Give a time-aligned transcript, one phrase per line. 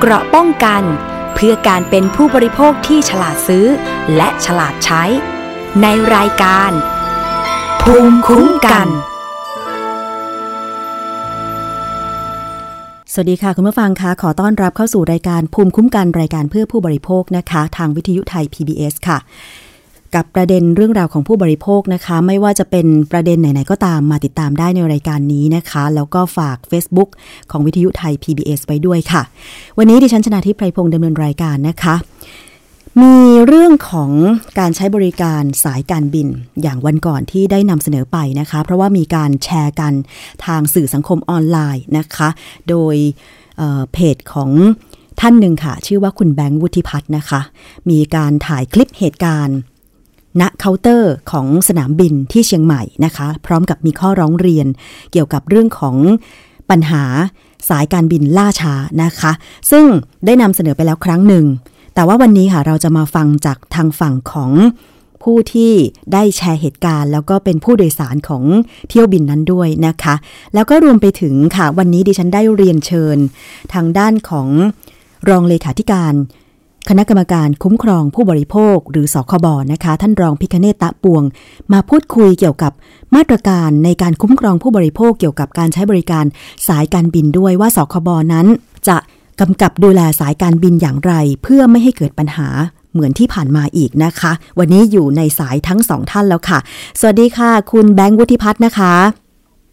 [0.00, 0.82] เกราะป้องกัน
[1.34, 3.66] เพื่อการเป็นผู้บริโภคที่ฉลาดซื้อ
[4.16, 5.02] และฉลาดใช้
[5.82, 6.70] ในรายการ
[7.82, 8.86] ภูมิคุ้มกัน
[13.12, 19.18] สวัสดีค่ะ คุณผู้ฟังคะขอต้อนรับเข้าสู่รายการภูมิคุ้มกันรายการเพื่อผู้บริโภคนะคะ ทางวิทยุไทย PBS ค่ะ
[20.14, 27.10] กับประเด็นเรื่องราวของผู้บริโภคนะคะ ไม่ว่าจะเป็นประเด็นไหน ๆ ก็ตามมาติดตามได้ในรายการนี้นะคะ แล้วก็ฝาก Facebook
[27.50, 29.22] ของวิทยุไทย PBS ไว้ด้วยค่ะ
[29.78, 31.94] วันนี้ดิฉันชนะทิพไพรพงศ์ดำเนินรายการนะคะ
[33.02, 33.16] มี
[33.46, 34.10] เรื่องของ
[34.58, 36.28] การใช้บริการสายการบิน
[36.62, 39.92] อย่างวันก่อนที่ได้นำเสนอไปนะคะ เพราะว่ามีการแชร์กัน
[40.46, 42.28] ทางสื่อสังคมออนไลน์นะคะ
[42.68, 42.96] โดย
[43.58, 44.50] เเพจของ
[45.20, 47.40] ท่านหนึ่งค่ะ ชื่อว่าคุณแบงค์วุฒิพัฒน์นะคะ
[47.90, 49.58] มีการถ่ายคลิปเหตุการณ์
[50.40, 54.66] ณเคาน์เตอร์ของสนามบินที่เชียงใหม่นะคะ พร้อมกับมีข้อร้องเรียน
[55.12, 55.96] เกี่ยวกับเรื่องของ
[56.70, 57.04] ปัญหา
[57.68, 59.32] สายการบินล่าช้านะคะ
[59.70, 59.84] ซึ่ง
[60.26, 61.46] ได้นำเสนอไปแล้วครั้งหนึ่ง
[61.94, 64.52] แต่ว่าวันนี้ค่ะเราจะมาฟังจากทางฝั่งของ
[65.22, 65.72] ผู้ที่
[66.12, 68.44] ได้แชร์เหตุการณ์ แล้วก็เป็นผู้โดยสารของ
[68.88, 70.14] เที่ยวบินนั้นด้วยนะคะ
[70.54, 73.18] แล้วก็รวมไปถึงค่ะ วันนี้ดิฉันได้เรียนเชิญ
[73.72, 74.48] ทางด้านของ
[75.28, 76.14] รองเลขาธิการ
[76.88, 81.22] คณะกรรมการคุ้มครองผู้บริโภคหรือสคบนะคะ ท่านรองพิคเนตตะปวง
[81.72, 82.72] มาพูดคุยเกี่ยวกับ
[83.14, 86.24] มาตรการในการคุ้มครองผู้บริโภคเกี่ยวกับการใช้บริการ
[86.68, 88.46] สายการบินด้วยว่าสคบนั้น
[88.88, 88.96] จะ
[89.40, 91.12] กำกับดูแลสายการบินอย่างไร
[91.42, 92.48] เพื่อไม่ให้เกิดปัญหา
[92.92, 96.58] เหมือนที่ผ่านมาอีกนะคะ วันนี้อยู่ในสายทั้งสองท่านแล้วค่ะ
[97.00, 98.94] สวัสดีค่ะ คุณแบงค์วุฒิพัฒน์นะคะ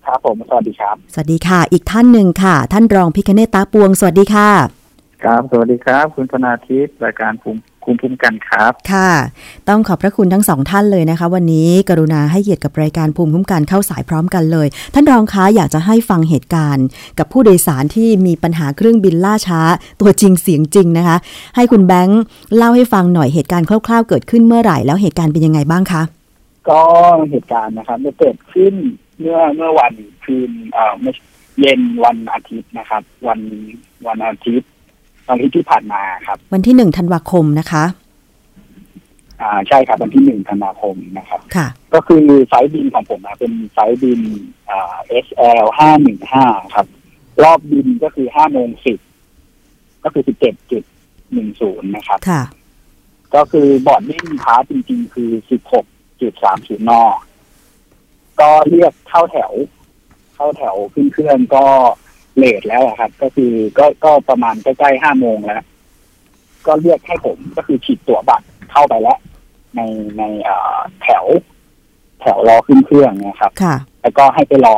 [0.05, 4.82] ครับผมสวัสดีครับ สวัสดีค่ะ อีกท่านหนึ่งค่ะ ท่านรองพิคเนตตาปวง สวัสดีค่ะ
[5.25, 9.11] ครับ สวัสดีครับ คุณธนาทิพย์รายการภูมิคุ้มภูมิกันครับ ค่ะ
[9.69, 16.85] ต้องขอบพระคุณทั้งสองท่านเลยนะคะ วันนี้กรุณาให้เกียรติกับรายการภูมิคุ้มกันเข้าสายพร้อมกันเลย ท่านรองคะอยากจะให้ฟังเหตุการณ์
[17.19, 19.61] กับผู้โดยสารที่มีปัญหาเครื่องบินล่าช้า
[20.01, 21.17] ตัวจริงเสียงจริงนะคะ
[21.55, 22.21] ให้คุณแบงค์
[22.57, 26.03] เล่าให้ฟังหน่อยเหตุการณ์คร่าวๆ เกิดขึ้นเมื่อไหร่แล้วเหตุการณ์เป็นยังไงบ้างคะ
[26.69, 26.81] ก็
[27.29, 28.73] เหตุการณ์นะครับจะเกิดขึ้น
[29.19, 29.93] เมื่อเมื่อวัน
[30.25, 31.11] คืนเอ่อไม่
[31.59, 33.39] เย็นวันอาทิตย์นะครับ วัน
[34.07, 34.69] วันอาทิตย์
[35.27, 37.83] วันอาทิตย์ที่ผ่านมาครับ วันที่หนึ่งธันวาคมนะคะ
[39.41, 44.21] อ่าใช่ครับวันที่หนึ่งธันวาคมนะครับ ค่ะ ก็คือไฟลต์บินของผมนะเป็นไฟลต์บิน
[44.69, 44.95] อ่า
[45.25, 46.45] SL ห้าหนึ่งห้า
[46.75, 46.87] ครับ
[47.43, 48.99] รอบบินก็คือห้าโมงสิบ
[50.03, 50.83] ก็คือสิบเจ็ดจุด
[51.33, 52.41] หนึ่งศูนย์นะครับ ค่ะ
[53.35, 55.29] ก็คือ boarding pass จริงๆ คือ
[56.09, 56.91] 16.30น
[58.39, 59.53] ก็เรียกเข้าแถว
[60.35, 61.65] เข้าแถวขึ้นเครื่องก็
[62.37, 65.63] เลทแล้วอะครับ ก็คือก็ก็ประมาณใกล้ๆห้าโมงแล้ว
[66.67, 69.19] ก็เรียกให้ผมก็คือฉีดตั๋วบัตรเข้าไปแล้ว
[69.75, 69.81] ใน
[70.17, 71.25] ในเอ่อแถว
[72.21, 74.77] แถวรอขึ้นเครื่องนะครับค่ะแล้วก็ให้ไปรอ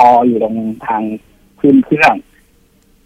[0.00, 0.56] รออยู่ตรง
[0.86, 1.02] ทาง
[1.60, 2.14] ขึ้นเครื่อง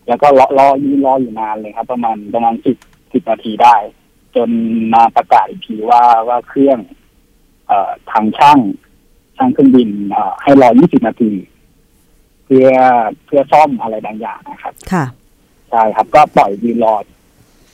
[0.09, 2.77] แล้วก็รอรอยืนรออยู่นานเลยครับ ประมาณประมาณสิบ
[3.13, 3.77] สิบนาทีได้
[4.37, 4.51] จน
[4.95, 6.79] มาประกาศอีกทีว่าว่าเครื่อง
[7.67, 8.59] เอ่อทางช่าง
[9.37, 12.71] ช่างเครื่องบินเอ่อให้รอยี่สิบนาทีเพื่อ
[13.27, 15.05] เพื่อซ่อมอะไรบางอย่างนะครับ ค่ะ
[15.71, 16.95] ใช่ครับ ก็ปล่อยยืนรอ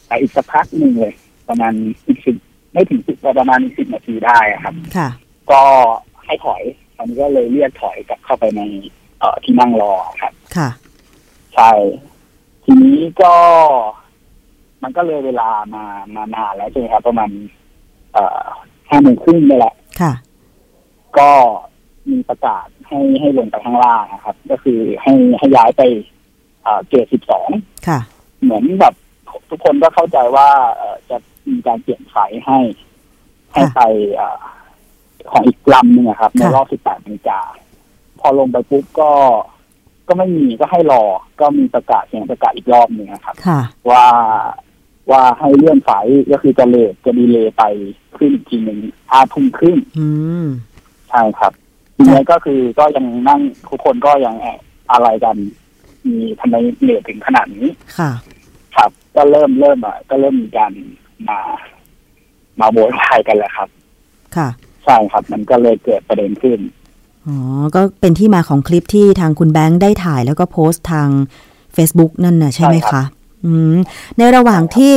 [0.07, 1.15] ไปอีกสักพักหนึ่งเลย
[1.49, 1.73] ประมาณ
[2.07, 2.37] อีกสิบ
[2.73, 5.09] ไม่ถึงสิบประมาณสิบนาทีได้อะครับ ค่ะ
[5.51, 5.63] ก็
[6.25, 6.63] ให้ถอย
[6.97, 8.63] ตอนนี้ก็เลยเรียกถอยกลับเข้าไปใน
[9.19, 10.69] เอ่อที่นั่งรอครับ ค่ะ
[11.55, 11.71] ใช่
[12.65, 13.35] ทีนี้ก็
[14.83, 15.85] มันก็เลยเวลามา
[16.15, 17.31] มานานแล้วใช่ไหมครับ ประมาณ
[18.13, 18.43] เอ่อ
[18.89, 20.13] ห้าโมงครึ่งนี่แหละ ค่ะ
[21.19, 21.31] ก็
[22.13, 25.83] มีประกาศให้ให้ลงไปข้างล่างนะครับ ก็คือให้ให้ย้ายไป
[26.63, 27.49] เอ่อเกรดสิบสอง
[27.89, 28.01] ค่ะ
[28.43, 28.95] เหมือนแบบ
[29.51, 31.17] ทุกคนก็เข้าใจว่าเอ่อจะ
[31.51, 32.59] มีการเปลี่ยนไฟให้
[33.53, 33.81] ให้ไป
[34.17, 34.39] เอ่อ
[35.31, 37.41] ของอีกลำหนึ่งอะครับ ในรอบสิบแปดนาฬิกา
[38.21, 39.11] พอลงไปปุ๊บก็
[40.09, 41.03] ก็ไม่มีก็ให้รอ
[41.41, 44.07] ก็มีประกาศเสียงประกาศอีกรอบหนึ่งนะครับค่ะว่า
[45.11, 45.91] ว่าให้เลื่อนไฟ
[46.33, 47.63] ก็คือจะเลทจะดีเลย์ไป
[48.17, 48.79] ขึ้นอีกทีหนึ่ง
[49.11, 50.07] ห้าทุ่มครึ่งอื
[50.45, 50.47] ม
[51.11, 51.53] ใช่ครับ
[51.99, 54.61] ทีนี้ก็คือก็ยังนั่งทุกคนก็ยังแอบ
[54.93, 55.37] อะไรกัน
[56.07, 58.11] มีทำไมเลทถึงขนาดนี้ค่ะ
[58.77, 60.73] ครับ ก็เริ่มเริ่มอะก็เริ่มมีการ
[61.29, 61.39] มา
[62.61, 63.69] มาโวยวายกันแหละครับ
[64.37, 64.49] ค่ะ
[64.85, 66.61] ใช่ครับ มันก็เลยเกิดประเด็นขึ้น
[67.27, 67.37] อ๋อ
[67.75, 71.09] ก็เป็นที่มาของคลิปที่ทางคุณแบงค์ได้ถ่ายแล้วก็โพสต์ทาง
[71.77, 73.07] Facebook นั่นน่ะ ใช่ไหมใช่ครัคะบ
[73.45, 73.77] อืม
[74.19, 74.95] ในระหว่างที่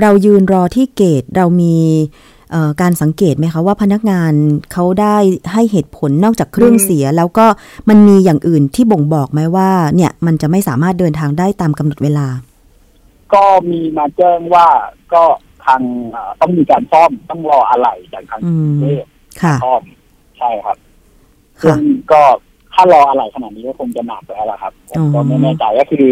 [0.00, 2.36] เรายืนรอที่เกตเรามีเอ่อ
[2.80, 4.32] การสังเกตไหมคะว่าพนักงาน
[4.72, 5.16] เขาได้
[5.52, 7.46] ให้เหตุผลนอกจากเครื่องเสีย แล้วก็
[7.88, 12.26] มันมีอย่างอื่นที่บ่งบอกไหมว่า เนี่ยมันจะไม่สามารถเดินทางได้ตามกำหนดเวลา
[13.34, 14.66] ก็มีมาแจ้งว่า
[15.12, 15.22] ก็
[15.66, 15.80] ทาง
[16.10, 19.04] เอ่อต้องมีการซ่อมต้องรออะไรจากทางอืมเทพ
[19.42, 19.82] ค่ะซ่อม
[20.38, 20.76] ใช่ครับ
[21.62, 21.80] ซึ่ค่ะง
[22.12, 22.22] ก็
[22.74, 26.06] ถ้ารออะไรขนาดนี้ก็คงจะหนักแล้วล่ะครับผมก็อ๋อไม่แน่ใจก็คือ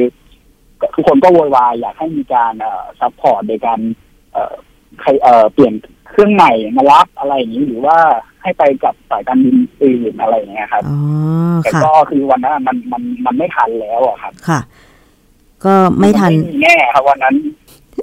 [0.81, 3.79] ก็ทุกคนก็โวยวายอยากให้มีการเอ่อซัพพอร์ตโดยการ
[4.33, 4.55] เอ่อ
[5.01, 5.75] ใครเอ่อเปลี่ยน
[6.17, 7.99] เครื่องใหม่มารับอะไรอย่างนี้หรือว่า
[8.43, 10.99] ให้ไปกับสายการบินอื่นอะไรอย่างเงี้ยครับอ๋อ
[11.63, 14.61] แต่ค่ะก็คือวันนั้นมันมันมันไม่ทันแล้วอะครับค่ะ
[15.65, 17.35] ก็ไม่ทันไม่มีแน่ครับวันนั้น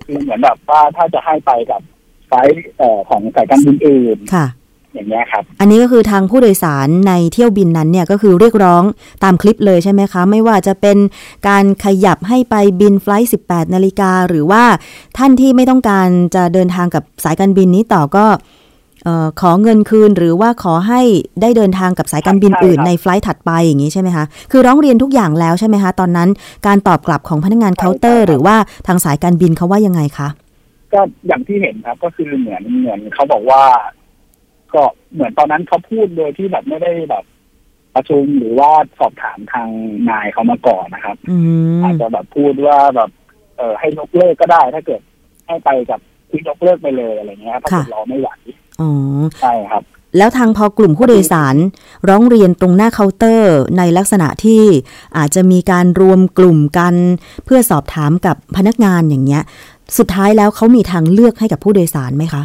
[0.06, 1.82] คือเหมือนแบบว่าถ้าจะให้ไปกับ
[2.28, 4.46] ไฟล์เอ่อของสายการบินอื่น ค่ะ
[4.94, 8.84] อย่างเงี้ยครับ อันนี้ก็คือทางผู้โดยสารในเที่ยวบินนั้นเนี่ยก็คือเรียกร้อง
[9.24, 10.98] ตามคลิปเลยใช่ไหมคะ ไม่ว่าจะเป็น
[11.48, 14.64] การขยับให้ไปบินไฟล์18 นาฬิกา หรือว่า
[15.18, 18.26] ท่านที่ไม่ต้องการจะเดินทางกับสายการบินนี้ต่อก็
[19.06, 21.02] เอ่อขอเงินคืนหรือว่าขอให้
[21.42, 26.30] ได้เดินทางกับสายการบินใช่อื่นครับในไฟล์ถัดไปอย่างนี้ใช่ไหมคะ คือร้องเรียนทุกอย่างแล้วใช่ไหมคะ ตอนนั้น
[26.68, 28.56] การตอบกลับของพนักงานเคาน์เตอร์ หรือว่า
[28.88, 30.28] ทางสายการบินเขาว่ายังไงคะ
[30.94, 33.62] ก็อย่างที่เห็นครับก็คือเหมือนเหมือนเขาบอกว่า
[34.76, 34.84] ก็
[35.14, 37.24] เหมือนตอนนั้นเขาพูดโดยที่แบบไม่ได้แบบ
[37.96, 39.70] ประชุมหรือว่าสอบถามทาง
[40.10, 41.38] นายเขามาก่อนนะครับอื
[41.80, 43.10] มอาจจะแบบพูดว่าแบบ
[43.58, 45.02] เออให้ยกเลิกก็ได้ ถ้าเกิด
[45.48, 46.00] ให้ไปกับ
[46.30, 48.30] คือยกเลิกไปเลยอะไรเงี้ยถ้าเกิดรอไม่ไหว
[48.82, 48.92] อ๋อ
[49.42, 49.84] ใช่ครับ
[50.18, 51.56] แล้วทางพอกลุ่มผู้โดยสาร
[52.10, 54.64] ร้องเรียนตรงหน้าเคาน์เตอร์ในลักษณะที่
[55.18, 56.96] อาจจะมีการรวมกลุ่มกัน
[57.46, 59.44] เพื่อสอบถามกับพนักงานอย่างเงี้ย
[59.98, 62.44] สุดท้ายแล้วเขามีทางเลือกให้กับผู้โดยสารไหมคะ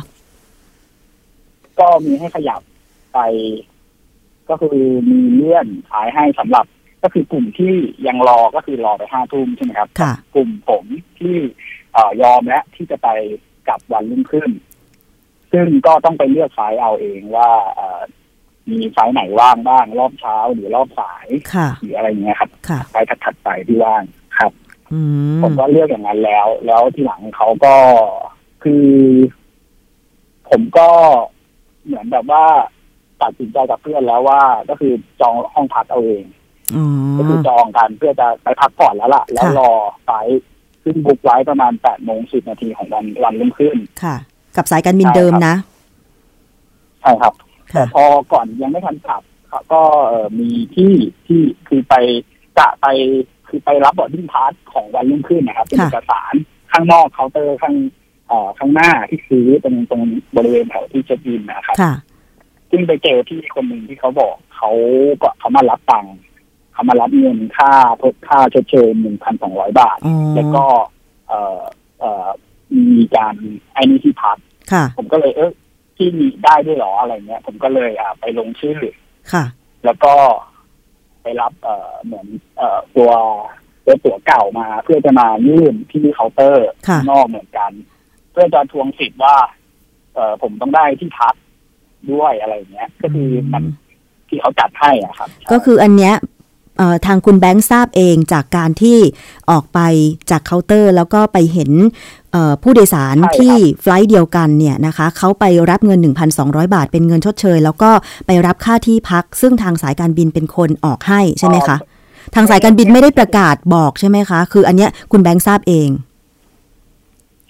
[1.80, 2.60] ก็มีให้ขยับ
[3.14, 3.18] ไป
[4.48, 4.78] ก็คือ
[5.10, 6.66] มีเลื่อนขายให้สำหรับ
[7.02, 7.74] ก็คือกลุ่มที่
[8.06, 10.84] ยังรอก็คือรอไปห้าทุ่มใช่ไหมครับค่ะกลุ่มผม
[11.18, 11.36] ที่
[11.92, 13.08] เอ่อยอมและที่จะไป
[13.68, 14.50] กลับวันรุ่งขึ้น
[15.52, 18.02] ซึ่งก็ต้องไปเลือกไฟล์เอาเองว่าเอ่อ
[18.70, 24.02] มีไฟล์ไหนว่างบ้าง รอบเช้าหรือรอบสายค่ะหรืออะไรเงี้ยครับค่ะไฟล์ถัดๆไปที่ว่าง
[24.38, 24.52] ครับ
[24.92, 25.00] อื
[25.36, 27.74] มผมก็เลือกอย่างนั้นแล้ว แล้วทีหลังเขาก็
[28.62, 28.86] คือ
[30.48, 30.88] ผมก็
[31.88, 32.44] เหมือนแบบว่า
[33.22, 36.24] ตัดสินใจกับเพื่อนแล้วว่า ก็คือจองห้องพักเอาเอง
[36.76, 36.86] อ๋อ
[37.18, 39.70] ก็คือจองกันเพื่อจะไปพักผ่อนแล้วล่ะ แล้วค่ะรอ
[40.04, 40.40] ไฟล์
[40.84, 44.16] ซึ่ง book ไว้ประมาณแปดโมงสิบนาทีของวันวันรุ่งขึ้นค่ะ
[44.56, 45.56] กับสายการบินใช่เดิมครับนะ
[47.00, 47.32] ใช่ครับ
[47.72, 50.92] แต่ค่ะพอก่อนยังไม่ทันกลับเขาก็เอ่อมีที่
[51.26, 51.94] ที่คือไป
[52.58, 52.86] จะไป
[53.48, 56.34] คือไปรับ boarding pass ของวันรุ่งขึ้นนะครับ เป็นค่ะเอกสาร
[56.72, 58.07] ข้างนอกเคาน์เตอร์ข้างเอ่อ
[58.58, 60.02] ข้างหน้าที่ซื้อตรงตรง
[60.36, 61.94] บริเวณแถวที่เช็คอินนะครับค่ะ
[62.70, 64.70] ซึ่งไปเจอที่คนหนึ่งที่เขาบอกเขา
[65.22, 66.14] ก็เขามารับตังค์
[66.72, 67.72] เขามารับเงินค่า
[68.02, 70.64] ทดค่าชดเชยหนึ่งพันสองร้อยบาทอ๋อแล้วก็
[71.28, 71.60] เอ่อ
[72.00, 72.26] เอ่อ
[72.90, 73.34] มีการ
[73.74, 74.36] ไอ้นี่ที่พัก
[74.72, 75.52] ค่ะผมก็เลยเออ
[75.96, 78.78] ที่มีได้ด้วยเหรออะไรเงี้ย ผมก็เลยอ่าไปลงชื่อ
[79.32, 79.44] ค่ะ
[79.84, 80.14] แล้วก็
[81.22, 82.26] ไปรับเอ่อเหมือน
[82.58, 83.10] เอ่อตัว
[83.84, 89.36] ตัวตั๋วเก่ามาเพื่อจะมายื่นที่เคาน์เตอร์ค่ะข้างนอกเหมือนกันเพื่อจะทวงสิทธิ์ว่า
[90.14, 91.34] เอ่อผมต้องได้ที่พัก
[92.12, 93.64] ด้วยอะไรเงี้ย ก็คือมัน
[94.28, 96.14] ที่เขาจัดให้อะครับ ก็คืออันเนี้ย
[96.78, 98.98] เอ่อทางคุณแบงค์ทราบเองจากการที่
[99.50, 99.78] ออกไป
[100.30, 101.70] จากเคาน์เตอร์ แล้วก็ไปเห็น
[102.32, 105.98] เอ่อผู้โดยสารที่ flight เดียวกันเนี่ยนะคะเขาไปรับเงิน
[106.36, 107.90] 1,200 บาทเป็นเงินชดเชย แล้วก็
[108.26, 111.76] ไปรับค่าที่พัก ซึ่งทางสายการบินเป็นคนออกให้ใช่ไหมคะ
[112.34, 115.88] ทางสายการบินไม่ได้ประกาศบอกใช่ไหมคะ คืออันเนี้ยคุณแบงค์ทราบเอง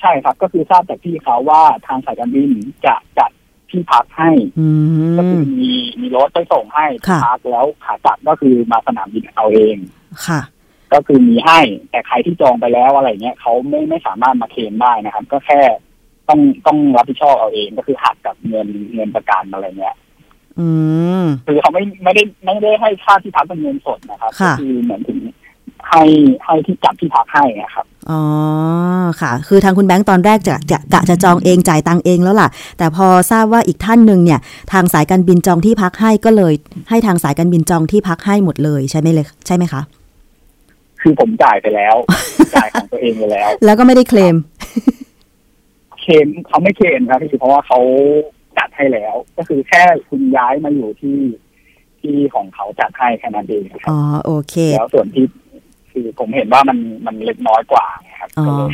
[0.00, 2.50] ใช่ครับ ก็คือทราบจากพี่เขาว่าทางสายการบิน
[2.86, 3.30] จะจัด
[3.70, 4.66] ที่พักให้อื
[5.18, 9.76] ก็คืมอมีมีรถไปส่งให้ที่ค่ะพักแล้วขากลับก็คือมาสนามบินเอาเอง
[10.26, 10.40] ค่ะ
[10.92, 11.60] ก็คือมีให้
[11.90, 15.60] แต่ใครที่จองไปแล้วอะไรเงี้ยเขาไม่ไม่สามารถมาเคลมได้นะครับ ก็แค่
[16.28, 19.96] ต้องต้องรับผิดชอบเอาเองก็คือหักกับเงินเงินประกันอะไรเงี้ย
[20.58, 20.68] อื
[21.22, 25.18] มคือเขาไม่ไม่ได้ไม่ได้ให้ค่าที่พักเป็นเงินสดนะครับค่ะก็คือเหมือนถึง
[25.88, 26.02] ให้
[26.44, 28.22] ให้ที่จัดที่พักให้อะครับอ๋อ
[29.20, 34.40] ค่ะ คือทางคุณแบงค์ตอนแรกจะจะกะจะจองเองจ่ายตังค์เองแล้วล่ะ แต่พอทราบว่าอีกท่านหนึ่งเนี่ย
[34.72, 36.54] ทางสายการบินจองที่พักให้ก็เลย
[36.90, 39.82] ให้ทางสายการบินจองที่พักให้หมดเลยใช่ไหมเลยใช่ไหมคะ
[41.00, 41.94] คือผมจ่ายไปแล้ว
[42.54, 44.36] จ่ายของตัวเองไปแล้ว แล้วก็ไม่ได้เคลม
[46.00, 47.78] เคลมเขาไม่เคลมครับพี่เพราะว่าเขา
[48.58, 51.18] จัดให้แล้ว ก็คือแค่คุณย้ายมาอยู่ที่
[52.00, 55.24] ที่ของเขาจัดให้แค่นั้นเองครัอ๋บอโอเค แล้วส่วนที่
[56.04, 58.70] คือผมเห็นว่ามันมันเล็กน้อยกว่าไงครับอ๋อก็เลย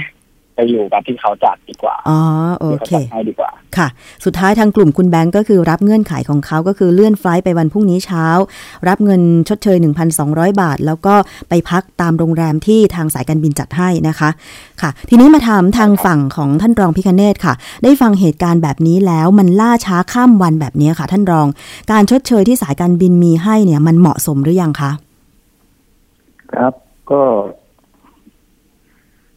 [0.54, 2.20] ไปอยู่กับที่เขาจัดดีกว่าอ๋อ
[2.58, 3.88] โอที่เขาเคจัดให้ดีกว่าค่ะ
[4.24, 8.26] สุดท้ายทางกลุ่มคุณแบงก์ก็คือรับเงื่อนไขของเขาก็คือเลื่อนไฟลท์ไปวันพรุ่งนี้เช้า
[8.88, 9.76] รับเงินชดเชย
[10.18, 11.14] 1,200 บาท แล้วก็
[11.48, 14.30] ไปพักตามโรงแรมที่ทางสายการบินจัดให้นะคะ
[14.80, 17.54] ค่ะ ทีนี้มาถามทางฝั่งของท่านรองพิคเนตค่ะ
[17.84, 21.46] ได้ฟังเหตุการณ์แบบนี้แล้วมันล่าช้าข้ามวันแบบนี้ค่ะ ท่านรอง
[21.92, 24.90] การชดเชยที่สายการบินมีให้เนี่ยมันเหมาะสมหรือยังคะ
[26.54, 26.72] ครับ
[27.10, 27.20] ก็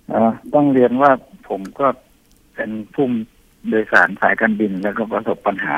[0.09, 1.11] เอ่อต้องเรียนว่า
[1.49, 1.87] ผมก็
[2.55, 3.05] เป็นผู้
[3.69, 5.75] โดยสารสายการบินแล้วก็ประสบปัญหา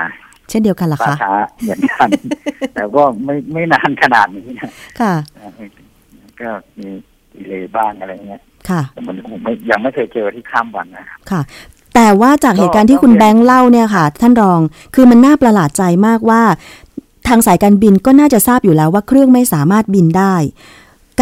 [0.50, 2.10] เช่นเดียวกันเหรอล่าคะช้าเหมือนกัน
[2.74, 5.14] แต่ก็ไม่ไม่นานขนาดนี้นะค่ะ
[6.42, 6.88] ก็มี
[7.34, 11.42] ดีเลย์บ้างอะไรเงี้ยค่ะแต่มันผมไม่ยังไม่เคยเจอที่ข้ามวันนะครับค่ะ
[11.96, 14.60] แต่ว่าจากเหตุการณ์ที่คุณก็แบงค์เล่าเนี่ยค่ะ ท่านรอง
[14.96, 16.42] คือมันน่าประหลาดใจมากว่า
[17.28, 20.36] ทางสายการบินก็น่าจะทราบอยู่แล้วว่าเครื่องไม่สามารถบินได้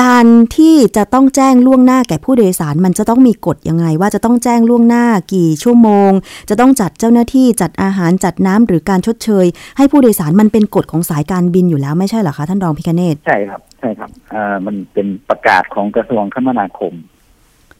[0.02, 0.26] การ
[0.58, 6.12] ที่จะต้องแจ้งล่วงหน้าแก่ผู้โดยสารมันจะต้องมีกฎยังไง ว่าจะต้องแจ้งล่วงหน้ากี่ชั่วโมง
[6.50, 9.46] จะต้องจัดเจ้าหน้าที่จัดอาหารจัดน้ำหรือการชดเชย
[9.78, 16.94] ให้ผู้โดยสารมันเป็นกฎของสายการบินอยู่แล้วไม่ใช่เหรอคะท่านรองพิคเนตใช่ครับใช่ครับเอ่อมันเป็นประกาศของกระทรวงคมนาคม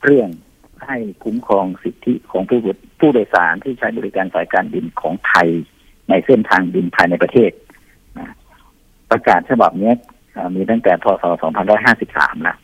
[0.04, 0.30] เรื่อง
[0.86, 2.60] ให้คุ้มครองสิทธิของผู้
[3.00, 5.48] ผู้โดยสารที่ใช้บริการสายการบินของไทย
[6.10, 7.52] ในเส้นทางบินภายในประเทศ
[9.12, 9.94] ประกาศฉบับนี้
[10.56, 11.24] มีตั้งแต่พศ
[11.84, 12.58] 2553แล้ว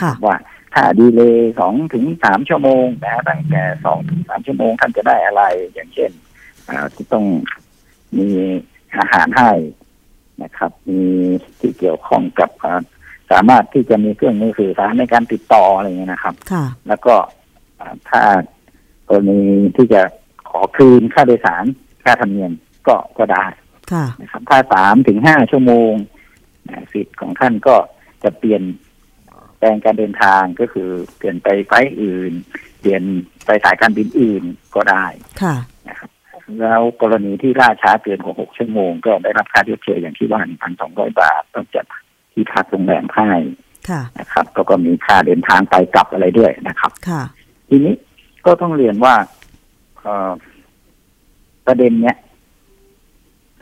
[0.00, 0.36] ค่ะว่า
[0.74, 5.42] ถ้าดีเลย์สองถึงสามชั่วโมงนะตั้งแต่สองถึงสามชั่วโมงท่านจะได้อะไร
[5.74, 6.10] อย่างเช่น
[6.68, 7.24] อ่าที่ต้อง
[8.18, 8.28] มี
[8.96, 9.50] อาหารให้
[10.42, 11.00] นะครับ มี
[11.60, 12.80] ที่เกี่ยวข้องกับอ่า
[13.30, 17.14] สามารถที่จะมีเครื่องมือสื่อสารในการติดต่ออะไรอย่างเงี้ยนะครับค่ะแล้วก็
[17.80, 18.22] อ่าถ้า
[19.08, 19.40] กรณี
[19.76, 20.02] ที่จะ
[20.50, 21.64] ขอคืนค่าโดยสาร
[22.04, 22.52] ค่าธรรมเนียม
[22.86, 23.44] ก็ก็ได้
[23.92, 26.13] ค่ะนะครับ ถ้าสามถึงห้าชั่วโมงนะ
[26.92, 27.76] สิทธิ์ของท่านก็
[28.22, 28.62] จะเปลี่ยน
[29.58, 32.32] แปลงการเดินทางก็คือเปลี่ยนไปไฟล์อื่น
[32.80, 33.02] เปลี่ยน
[33.44, 34.44] ไปสายการบินอื่น
[34.74, 35.06] ก็ได้
[35.42, 35.56] ค่ะ
[35.88, 36.10] นะครับ
[36.60, 41.84] แล้วกรณีที่ล่าช้าเกินกว่าหกชั่วโมง ก็ได้รับค่าชดเชยอย่างที่ว่าหนึ่งพันสองร้อยบาทต้องจัด
[42.32, 43.30] ที่พักโรงแรมให้
[43.88, 47.22] ค่ะนะครับแล้วก็มีค่าเดินทางไปกลับอะไรด้วยนะครับค่ะ
[47.68, 47.94] ทีนี้
[48.46, 49.14] ก็ต้องเรียนว่า
[50.00, 50.32] เอ่อ
[51.66, 52.16] ประเด็นเนี้ย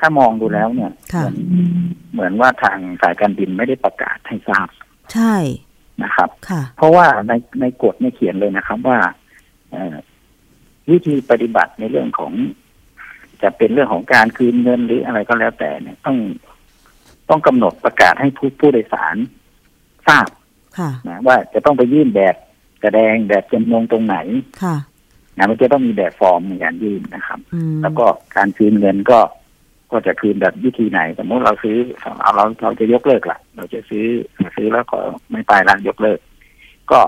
[0.04, 1.36] ถ้ามองดูแล้วเนี่ยค่ะเหมือน
[2.12, 4.68] เหมือนว่าทางสายการบินไม่ได้ประกาศให้ทราบ
[5.14, 5.34] ใช่
[6.02, 8.98] นะครับค่ะเพราะว่าในในกฎเนี่ยเขียนเลยนะครับว่า
[9.70, 9.96] เอ่อ
[10.90, 12.32] วิธีปฏิบัติในเรื่องของ
[13.42, 16.16] จะเป็นเรื่องของการคืนเงินหรืออะไรก็แล้วแต่เนี่ยต้อง
[17.28, 19.16] ต้องกำหนดประกาศให้ผู้ผู้โดยสาร
[20.06, 20.28] ทราบ
[20.78, 22.34] ค่ะนะว่าจะต้องไปยื่นแบบ
[22.82, 24.16] แสดงแบบจำนงตรงไหน
[24.62, 24.76] ค่ะ
[25.36, 28.06] นะมันจะต้องมีแบบฟอร์มในการยื่นนะครับอืมแล้วก็
[28.36, 29.18] การคืนเงินก็
[29.92, 31.76] ก็จะคืนแบบวิธีไหน สมมติเราซื้อ
[32.20, 34.06] เอาเราเราจะยกเลิกละเราจะซื้อ
[34.56, 34.98] ซื้อแล้วก็
[35.30, 36.18] ไม่ไปละยกเลิก
[36.90, 37.00] ก็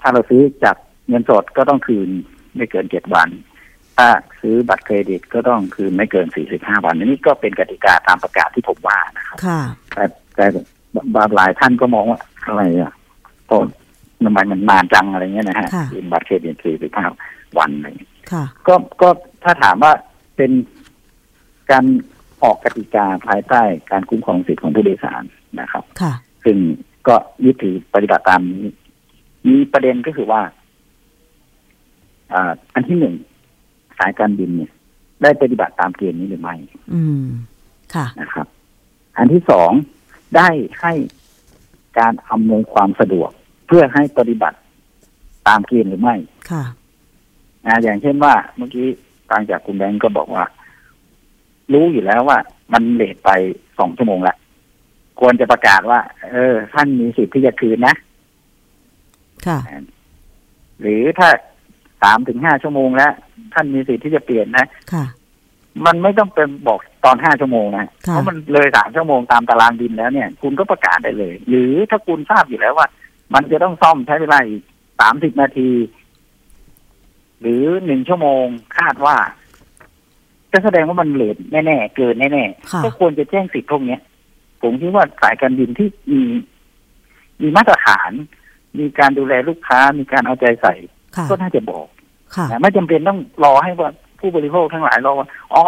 [0.00, 0.76] ถ้าเราซื้อจาก
[1.08, 2.08] เงินสดก็ต้องคืน
[2.56, 3.28] ไม่เกินเจ็ดวัน
[3.96, 4.08] ถ้า
[4.40, 9.60] ซื้อบัตรเครดิตก็ต้องคืนไม่เกินสี่สิบห้าวันอันนี้ก็เป็นกติกาตามประกาศที่ผมว่านะครับค่ะ
[9.94, 10.04] แต่
[10.36, 10.46] แต่
[11.16, 12.92] บางหลายท่านก็มองว่าอะไรอะ
[13.46, 13.58] โอ้
[14.24, 17.06] ทำไมมันนานจังอะไรเงี้ยนะฮะค่ะคืนบัตรเครดิตสี่สิบห้า
[17.58, 19.08] วันอะไรเงี้ยค่ะก็ก็
[19.44, 19.92] ถ้าถามว่า
[20.36, 20.50] เป็น
[21.72, 21.84] การ
[22.42, 25.22] ออกกติกาภายใต้การคุ้มครองสิทธิของผู้โดยสาร
[25.60, 26.12] นะครับ ค่ะ
[26.44, 26.56] ซึ่ง
[27.08, 27.14] ก็
[27.44, 28.64] ยึดถือปฏิบัติตามนี้
[29.48, 30.42] มีประเด็นก็คือว่า
[32.32, 33.14] อ่าอันที่หนึ่ง
[33.98, 34.72] สายการบินเนี่ย
[35.22, 36.54] ได้ปฏิบัติตามเกณฑ์นี้หรือไม่
[36.92, 37.24] อืม
[37.94, 38.46] ค่ะ นะครับ
[39.16, 39.70] อันที่สอง
[40.36, 40.48] ได้
[40.80, 40.92] ให้
[41.98, 43.30] การอำนวยความสะดวก
[43.66, 44.58] เพื่อให้ปฏิบัติ
[45.48, 46.16] ตามเกณฑ์หรือไม่
[46.50, 46.64] ค่ะ
[47.66, 48.86] นะอย่างเช่นว่าเมื่อกี้
[49.30, 50.44] ฟังจากคุณแบงก์ก็บอกว่า
[51.72, 52.38] รู้อยู่แล้วว่า
[52.72, 53.30] มันเลทไป
[53.78, 54.36] สองชั่วโมงละ
[55.20, 56.00] ควรจะประกาศว่า
[56.32, 57.94] เออ ท่านมีสิทธิ์ที่จะคืนนะ
[59.46, 59.58] ค่ะ
[60.80, 61.28] หรือถ้า
[62.02, 63.12] สามถึงห้าชั่วโมงแล้ว
[63.54, 65.04] ท่านมีสิทธิ์ที่จะเปลี่ยนนะ ค่ะ
[65.86, 72.88] มันไม่ต้องเป็นบอกตอนห้าชั่วโมงนะค่ะเพราะมันเลยสามชั่วโมงตามตารางบินแล้วเนี่ย คุณก็ประกาศได้เลย หรือถ้าคุณทราบอยู่แล้วว่า
[73.34, 74.62] มันจะต้องซ่อมใช้เวลาอีก
[75.00, 75.70] สามสิบนาที
[77.40, 78.44] หรือหนึ่งชั่วโมง
[78.78, 79.16] คาดว่า
[80.52, 84.00] จะแสดงว่ามันเลทแน่ๆเกินแน่ค่ะๆก็ควรจะแจ้งสิทธิ์พวกเนี้ย
[84.62, 86.20] ผมคิดว่าสายการบินที่มี
[87.42, 88.10] มีมาตรฐาน
[88.78, 90.74] มีการดูแลลูกค้ามีการเอาใจใส่
[91.16, 91.86] ค่ะก็น่าจะบอก
[92.34, 93.88] ค่ะนะไม่จำเป็นต้องรอให้ว่า
[94.20, 95.60] ผู้บริโภคทั้งหลายรอว่าอ๋อ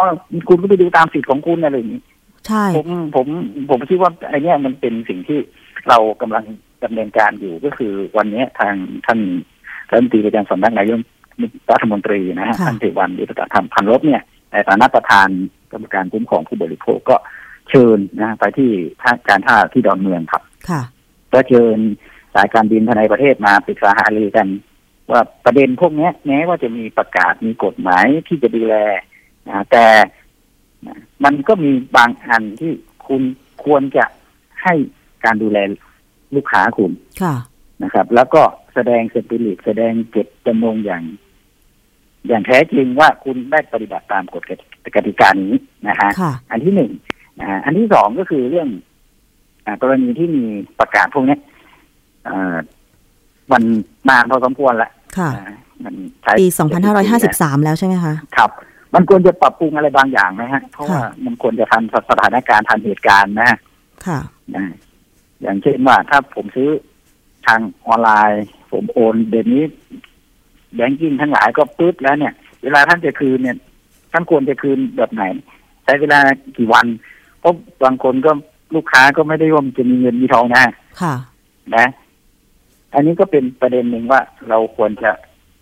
[0.47, 2.01] คุณก็ไปดูตามสิทธิ์ของคุณอะไรอย่างนี้
[2.47, 3.27] ใช่ผมผม
[3.69, 5.39] ผมคิดว่าไอเนี้ยมันเป็นสิ่งที่
[5.89, 6.43] เรากำลัง
[6.83, 8.73] ดำเนินการอยู่ก็คือวันเนี้ยทาง
[9.05, 9.19] ท่าน
[9.89, 10.99] รัฐมนตรีประจำสำนักนายก
[11.71, 14.21] รัฐมนตรีนะฮะท่านเทวันยุทธธรรมพันลบเนี่ย
[14.55, 15.29] ในฐานะประธาน
[15.71, 17.15] กรรมการคุ้มครองผู้บริโภคก็
[17.69, 18.71] เชิญนะไปที่
[19.01, 20.81] ท่าการท่าที่ดอนเมืองครับ ค่ะ
[21.33, 21.77] ก็เชิญ
[22.33, 24.47] สายการบินภายในประเทศมาปรึกษาหารือกัน
[25.11, 28.75] ว่าประเด็นพวกเนี้ยแม้ว่าจะมีประกาศมีกฎหมายที่จะดูแล
[29.47, 29.85] นะแต่
[30.87, 32.71] นะมันก็มีบางอันที่
[33.07, 33.21] คุณ
[33.65, 34.05] ควรจะ
[34.63, 34.73] ให้
[35.25, 35.57] การดูแล
[36.35, 37.35] ลูกค้าคุณค่ะ
[37.83, 38.41] นะครับ แล้วก็
[38.73, 41.03] แสดงสปิริตแสดงเจตจำนงอย่าง
[42.27, 44.43] อย่างแท้จริงว่าคุณได้ปฏิบัติตามกฎ
[44.95, 45.53] กติกานี้
[45.87, 46.91] นะฮะค่ะอันที่หนึ่ง
[47.39, 48.69] นะฮะอันที่สองก็คือเรื่อง
[49.65, 50.43] อากรณีที่มี
[50.79, 51.39] ประกาศพวกเนี้ย
[52.25, 52.55] เอ่อ
[53.51, 53.63] มัน
[54.09, 56.47] นานพอสมควรแล้วค่ะนะมันใช้ปี
[57.05, 58.49] 2553แล้วใช่ไหมคะครับ
[58.93, 63.57] มันควรจะปรับปรุงอะไรบางอย่างไหมฮะ เพราะว่าค่ะมันควรจะทันสถานการณ์ทันเหตุการณ์นะฮะ
[64.05, 64.19] ค่ะ
[64.55, 64.65] นะ
[65.41, 66.69] อย่างเช่นว่าถ้าผมซื้อ
[67.47, 69.63] ทางออนไลน์ ผมโอนเดี๋ยวนี้
[70.75, 73.57] แบงกิ้งทั้งหลายก็ปึ๊บแล้วเนี่ย เวลาท่านจะคืนเนี่ย
[74.11, 75.23] ท่านควรจะคืนแบบไหน
[75.83, 76.19] ใช้เวลา
[76.57, 76.85] กี่วัน
[77.39, 77.53] เพราะ
[77.83, 78.31] บางคนก็
[78.75, 80.63] ลูกค้าก็ไม่ได้ว่ามันจะมีเงินมีทองนะ
[81.01, 81.15] ค่ะ
[81.75, 81.87] นะ
[82.93, 85.11] อันนี้ก็เป็นประเด็นหนึ่งว่าเราควรจะ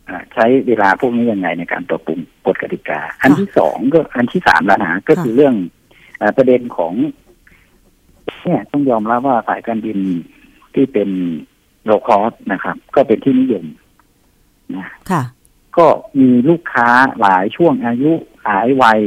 [0.10, 5.56] อ่าใช้เวลาพวกนี้ยังไงในการปรับปรุงกฎกติกา อันที่สองก็อันที่สามแล้วนะก็คือเรื่อง
[6.20, 6.94] อาประเด็นของ
[8.44, 9.98] เนี่ยต้องยอมรับว่าสายการบิน
[10.76, 11.10] ที่เป็น
[11.86, 13.66] โลคอสนะครับ ก็เป็นที่นิยม
[14.78, 15.24] นะค่ะ
[15.78, 15.88] ก็
[16.20, 16.88] มีลูกค้า
[17.20, 18.12] หลายช่วงอายุ
[18.44, 19.00] หลายวัย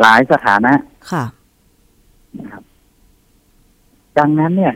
[0.00, 0.72] หลายสถานะ
[1.10, 1.24] ค่ะ
[2.38, 2.62] นะครับ
[4.18, 4.74] ดังนั้นเนี่ย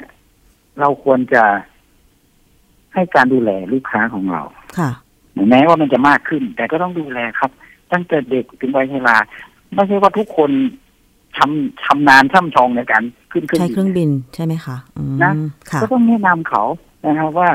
[0.81, 1.45] เราควรจะ
[2.95, 4.43] ให้การดูแลลูกค้าของเรา
[4.79, 4.91] ค่ะ
[5.51, 7.51] แม้ว่ามันจะมากขึ้น แต่ก็ต้องดูแลครับ
[7.93, 9.17] ตั้งแต่เด็กถึงวัยชรา
[9.75, 10.51] ไม่ใช่ว่าทุกคน
[11.37, 13.03] ชำชำนาญช่ำชองในการ
[13.33, 15.33] ขึ้นเครื่องใช้บินเครื่องบินใช่ไหมคะอืมนะ
[15.71, 16.63] ค่ะก็ต้องแนะนำเขา
[17.05, 17.49] นะครับว่า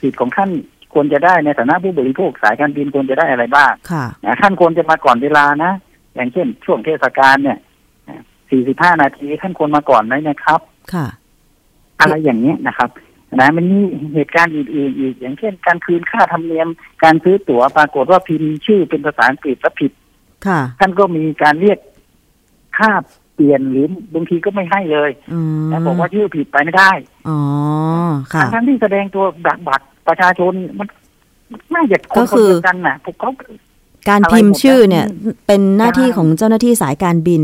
[0.00, 0.50] สิทธิ์ของท่าน
[0.94, 5.72] ควรจะได้ในฐานะผู้บริโภคสายการบินควรจะได้อะไรบ้างค่ะนะท่านควรจะมาก่อนเวลานะ
[6.14, 7.58] อย่างเช่น ช่วงเทศกาลเนี่ย
[8.34, 10.60] 45นาทีท่านควรมาก่อนไหมนะครับ
[10.92, 11.06] ค่ะ
[12.00, 12.90] อะไรอย่างเนี้ยนะครับ
[13.40, 13.78] นะมันมี
[14.14, 16.68] เหตุการณ์อื่นๆอีก อย่างเช่น การคืนค่าธรรมเนียม
[17.02, 19.92] การซื้อตั๋วปรากฏว่าพิมพ์ชื่อเป็นภาษาอังกฤษแล้วผิด
[20.46, 21.78] ค่ะ ท่านก็มีการเรียก
[22.78, 22.90] ค่า
[23.34, 26.90] เปลี่ยนหรือบางทีก็ไม่ให้เลยอืมแต่บอกว่าชื่อผิดไปไม่ได้
[27.28, 27.38] อ๋อ
[28.32, 30.88] ค่ะทั้งๆที่แสดงตัวบัตรบัตร ประชาชนมัน
[31.74, 33.30] น่าจะคนก็คือนเดียวกันน่ะพวกเขา
[34.08, 37.42] การอะไรพิมพ์หมดชื่อเนี่ยอืมเป็นหน้าที่ใช่ของเจ้าหน้าที่สายการบิน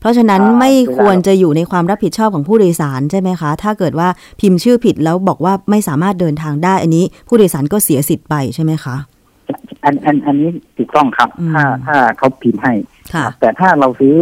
[0.00, 4.08] เพราะฉะนั้นใช่ไม่เวลาควรจะอยู่ในความรับผิดชอบของผู้โดยสารใช่ไหมคะ ถ้าเกิดว่า
[4.40, 8.96] พิมพ์ชื่อผิดแล้วบอกว่าไม่สามารถเดินทางได้อันนี้ ผู้โดยสารก็เสียสิทธิ์ไปใช่ไหมคะ
[9.84, 12.72] อันอันอันนี้ถูกต้องครับอืมถ้าถ้าเขาพิมพ์ให้
[13.14, 14.14] ค่ะแต่ถ้าเราซื้อ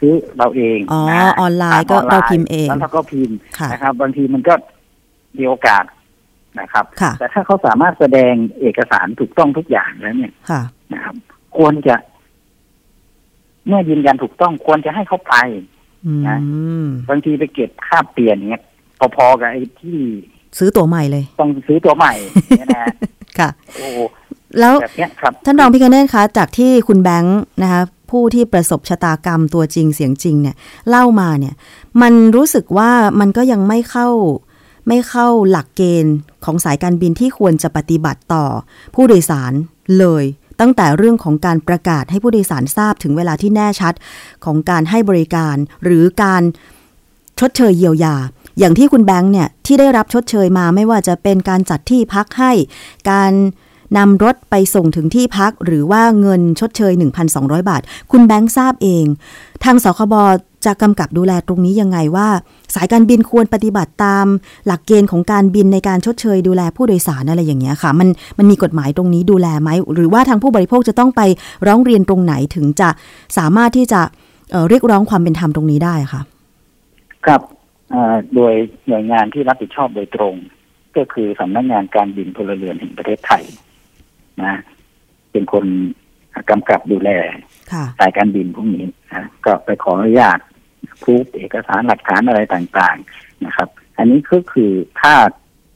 [0.00, 4.54] ซื้อเราเองอ๋อนะออนไลน์ก็ทงเราพิมพ์เองแล้วเราก็พิมพ์ค่ะนะครับ บางทีมันก็
[5.38, 5.84] มีโอกาส
[6.60, 11.14] นะครับค่ะแต่ถ้าเขาสามารถแสดงเอกสารถูกต้องทุกอย่างแล้วเนี่ยค่ะนะครับ
[11.56, 11.96] ควรจะ
[13.66, 15.34] เมื่อยืนยันถูกต้องควรจะให้เขาไป
[16.06, 16.38] อืนะ
[16.84, 18.64] มบางทีไปเก็บค่าเปลี่ยนเงี้ย
[19.16, 19.98] พอๆกับไอ้ที่
[20.58, 22.12] ซื้อตั๋วใหม่เลย ต้องซื้อตัวใหม่
[22.58, 22.86] เนี่ยนะ
[23.38, 23.88] ค่ะ โอ้
[24.58, 30.56] แล้วแบบเนี้ยครับท่านรองพิคเนตคะ จากที่คุณแบงค์นะคะ ผู้ที่ประสบชะตากรรมตัวจริงเสียงจริงเนี่ย
[30.88, 31.54] เล่ามาเนี่ย
[32.02, 34.08] มันรู้สึกว่ามันก็ยังไม่เข้า
[34.88, 36.14] ไม่เข้าหลักเกณฑ์
[36.44, 38.44] ของสายการบินที่ควรจะปฏิบัติต่อ
[38.94, 39.52] ผู้โดยสาร
[39.98, 40.24] เลย
[40.60, 43.94] ตั้งแต่เรื่องของการประกาศให้ผู้โดยสารทราบถึงเวลาที่แน่ชัด
[44.44, 46.42] ของการให้บริการ หรือการ
[47.40, 48.16] ชดเชยเยียวยา
[48.58, 52.52] อย่างที่คุณแบงค์เนี่ยที่ได้รับชดเชยมาไม่ว่าจะเป็นการจัดที่พักให้
[53.10, 53.32] การ
[53.98, 56.92] นำรถไปส่งถึงที่พักหรือว่าเงินชดเชย
[57.30, 59.04] 1,200 บาท คุณแบงค์ทราบเอง
[59.64, 60.14] ทางสคบ
[60.66, 62.28] จะกำกับดูแลตรงนี้ยังไงว่า
[62.74, 64.26] สายการบินควรปฏิบัติตาม
[64.66, 71.20] หลักเกณฑ์ของการบินในการชดเชยดูแลผู้โดยสารอะไรอย่างเงี้ยค่ะ มันมันมีกฎหมายตรงนี้ดูแลไหมหรือว่าทางผู้บริโภคจะต้องไป
[71.66, 72.88] ร้องเรียนตรงไหนถึงจะ
[73.38, 74.00] สามารถที่จะ
[74.50, 76.20] เอ่อเรียกร้องความเป็นธรรมตรงนี้ได้ค่ะ
[77.26, 77.40] ครับ
[77.94, 78.54] อ่าโดย
[78.88, 80.34] หน่วยงานที่รับผิดชอบโดยตรง
[80.96, 83.42] ก็คือสำนักงานการบินพลเรือนแห่งประเทศไทย
[84.42, 84.54] นะ
[85.32, 85.64] เป็นคน
[86.50, 87.10] กำกับดูแล
[87.72, 90.38] ค่ะสายการบินพวกนี้นะก็ไปขออนุญาต
[91.04, 93.68] พูดเอกสารหลักฐานอะไรต่างๆนะครับ
[93.98, 95.14] อันนี้ก็คือถ้า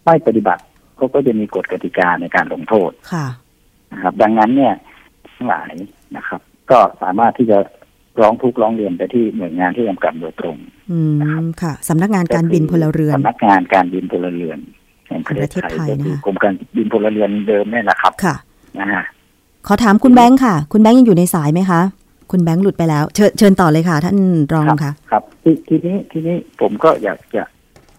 [0.04, 0.62] ไม่ปฏิบัติ
[0.98, 3.26] ก็ก็จะมีกฎกติกาในการลงโทษค่ะ
[3.92, 4.74] นะครับ ดังนั้นเนี่ย
[5.34, 5.72] ทั้งหลาย
[6.16, 6.40] นะครับ
[6.70, 7.58] ก็สามารถที่จะ
[8.20, 10.56] ร้องทุกข์ร้องเรียนไปที่หน่วยงานที่กำกับโดยตรง
[10.90, 10.98] อื
[11.42, 14.58] มค่ะสำนักงานการบินพลเรือนสำนักงานการบินพลเรือน
[15.08, 18.36] แห่งประเทศไทยประเทศไทยก็นะคะคือกรมการบินพลเรือนเดิมนี่แหละครับ ค่ะ
[18.78, 19.04] นะฮะ
[19.66, 21.80] ขอถามคุณแบงค์ค่ะ คุณแบงค์ยังอยู่ในสายไหมคะ
[22.30, 24.16] คุณแบงค์หลุดไปแล้ว เชิญเชิญต่อเลยค่ะ ท่าน
[24.52, 27.42] รองครับค่ะ ครับททีนี้ทีนี้ผมก็อยากจะ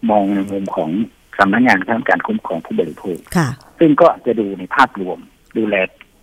[0.09, 0.89] มองในมุมของ
[1.37, 5.17] สำนักงานข้าการคุ้มครองผู้บริโภคค่ะ ซึ่งก็จะดูในภาพรวม
[5.57, 5.75] ดูแล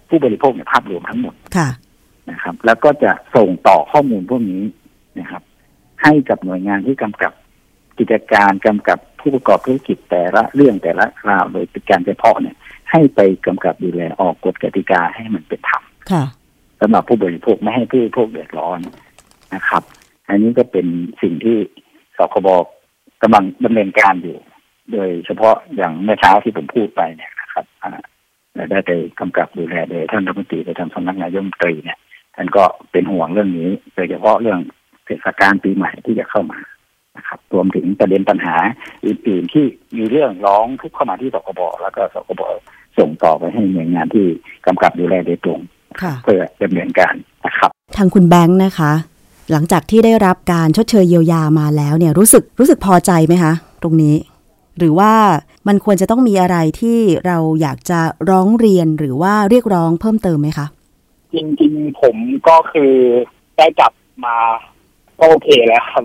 [0.09, 1.69] ผู้บริโภคในภาพรวมทั้งหมดค่ะ
[2.31, 4.63] นะครับ แล้วก็จะส่งต่อข้อมูลพวกนี้
[5.21, 5.43] นะครับ
[6.03, 7.33] ให้กับหน่วยงานที่กำกับ
[7.99, 12.57] กิจการกำกับผู้ประกอบธุรกิจแต่ละเรื่องแต่ละราวโดยเป็นการเฉพาะเนี่ย
[12.91, 16.25] ให้ไปกำกับดูแลออกกฎกติกาให้มันเป็นธรรมค่ะ
[16.81, 18.79] สำหรับผู้บริโภคไม่ให้ผู้บริโภคเดือดร้อน
[19.55, 19.83] นะครับ
[20.29, 20.87] อันนี้ก็เป็น
[21.23, 21.57] สิ่งที่
[22.17, 22.49] สคบ
[23.23, 24.39] กำลังดำเนินการอยู่
[24.93, 27.65] โดยเฉพาะอย่างเมื่อเช้าที่ผมพูดไปเนี่ยนะครับ
[28.71, 31.99] ได้ไปกำกับดูแลโดยท่านรัฐมนตรีไปทำสำนักนายกรัฐมตรีเนี่ย
[32.37, 34.61] ท่านก็เป็นห่วงเรื่องนี้โดยเฉพาะเรื่อง
[35.05, 36.61] เทศกาลปีใหม่ที่จะเข้ามา
[37.17, 38.57] นะครับ รวมถึงประเด็นปัญหา
[39.07, 39.65] อื่นๆที่
[39.97, 42.43] มีเรื่องร้องทุกข์เข้ามาที่สคบแล้วก็สคบ
[42.99, 44.27] ส่งต่อไปให้หน่วยงานที่
[44.67, 45.61] กำกับดูแลโดยตรง
[46.25, 47.15] เพื่อดำเนินการ
[47.47, 48.93] นะครับ ทางคุณแบงค์นะคะ
[49.51, 53.53] หลังจากที่ได้รับการชดเชยเยียวยามาแล้วเนี่ยรู้สึกรู้สึกพอใจไหมคะ
[53.83, 54.17] ตรงนี้
[54.79, 55.13] หรือว่า
[55.69, 60.67] มันควรจะต้องมีอะไรที่เราอยากจะร้องเรียนหรือว่าเรียกร้องเพิ่มเติมไหมคะ
[61.35, 62.17] จริงๆผม
[62.49, 62.93] ก็คือ
[63.57, 63.93] ได้กลับ
[64.25, 64.37] มา
[65.19, 66.05] ก็โอเคแล้วครับ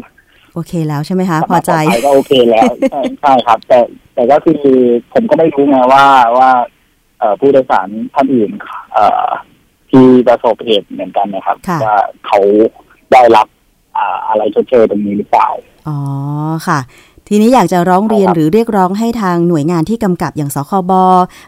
[0.54, 3.80] โอเคแล้วใช่ไหมคะ พอใจกลับมาปลดภัยก็โอเคแล้วใช่ใช่ครับ แต่
[4.14, 4.60] แต่ก็คือ
[5.14, 6.06] ผมก็ไม่รู้ไงว่า
[6.38, 6.50] ว่า
[7.20, 8.52] เอ่อผู้โดยสารท่านอื่น
[8.94, 9.28] เอ่อ
[9.92, 12.40] ที่ประสบเหตุเหมือนกันนะครับค่ะว่าเขา
[13.14, 13.48] ได้รับ
[13.98, 15.48] อ่าอะไรชดเชยตรงนี้หรือเปล่า
[15.88, 15.98] อ๋อ
[16.68, 16.80] ค่ะ
[17.28, 20.92] ทีนี้อยากจะร้องเรียนครับ หรือเรียกร้องให้ทางหน่วยงานที่กำกับอย่างสคบ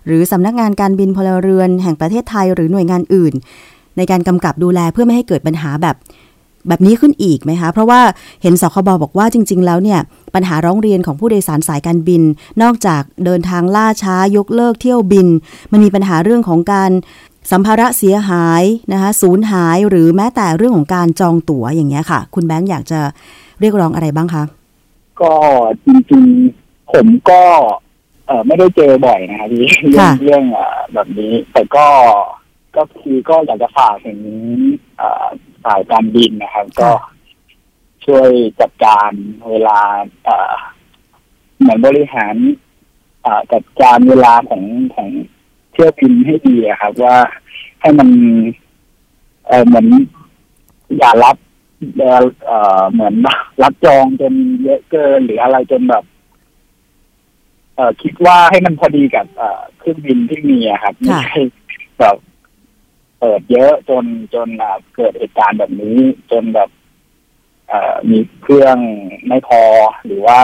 [0.07, 3.33] หรือสำนักงานการบินพลเรือนแห่งประเทศไทยหรือหน่วยงานอื่น
[3.97, 5.95] ในการกำกับดูแลเพื่อไม่ให้เกิดปัญหาแบบ
[6.67, 8.01] แบบนี้ขึ้นอีกไหมคะ เพราะว่า
[8.41, 9.99] เห็นสคบบอกว่าจริง ๆ แล้วเนี่ย
[10.35, 12.21] ปัญหาร้องเรียนของผู้โดยสารสายการบิน
[12.61, 15.27] นอกจากเดินทางล่าช้ายกเลิกเที่ยวบิน
[15.71, 16.91] มันมีปัญหาเรื่องของการ
[17.49, 22.99] สัมภาระเสียหายนะคะสูญหายหรือแม้แต่เรื่องของการจองตั๋วอย่างเงี้ยค่ะ คุณแบงค์อยากจะ
[23.59, 24.43] เรียกร้องอะไรบ้างคะ
[25.21, 25.33] ก็
[25.85, 27.43] จริงๆผมก็
[28.25, 31.87] เออไม่ได้เจอบ่อยนะครับพี่เรื่องค่ะเรื่องเอ่อแบบนี้ แต่ก็
[32.75, 34.19] ก็คือก็อยากจะฝากถึง
[34.97, 35.25] เอ่อ
[35.65, 36.89] สายการบินนะครับ ก็
[38.05, 38.29] ช่วย
[38.61, 39.11] จัดการ
[39.49, 39.79] เวลา
[40.25, 40.53] เอ่อ
[41.59, 42.35] เหมือนบริหาร
[43.23, 44.63] เอ่อจัดการเวลาของ
[44.95, 45.09] ของ
[45.71, 47.17] เที่ยวบินให้ดีอะครับ ว่า
[47.81, 48.09] ให้มัน
[49.47, 49.87] เออเหมือน
[50.97, 51.37] อย่ารับ
[51.97, 53.13] เอ่อเอ่อเหมือน
[53.61, 56.03] รับจองจนเยอะเกินหรืออะไรจนแบบ
[57.75, 61.39] เอ่อคิดว่าให้มันพอดีกับ เอ่อเครื่องบินที่มีอะครับไม่ค่ะใช่
[61.99, 62.17] แบบ
[63.19, 65.97] เปิดเยอะจนจนอะเกิดเหตุการณ์แบบนี้
[66.31, 66.69] จนแบบ
[67.67, 68.77] เอ่อมีเครื่อง
[69.27, 69.61] ไม่พอ
[70.05, 70.39] หรือว่า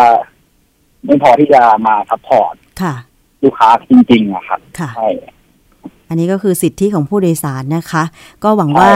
[1.05, 2.95] ไม่พอที่จะมา support ค่ะ
[3.43, 5.09] ลูกค้าจริงๆอะครับค่ะใช่
[6.09, 8.03] อันนี้ก็คือสิทธิของผู้โดยสารนะคะ
[8.43, 8.93] ก็หวังใช่ว่า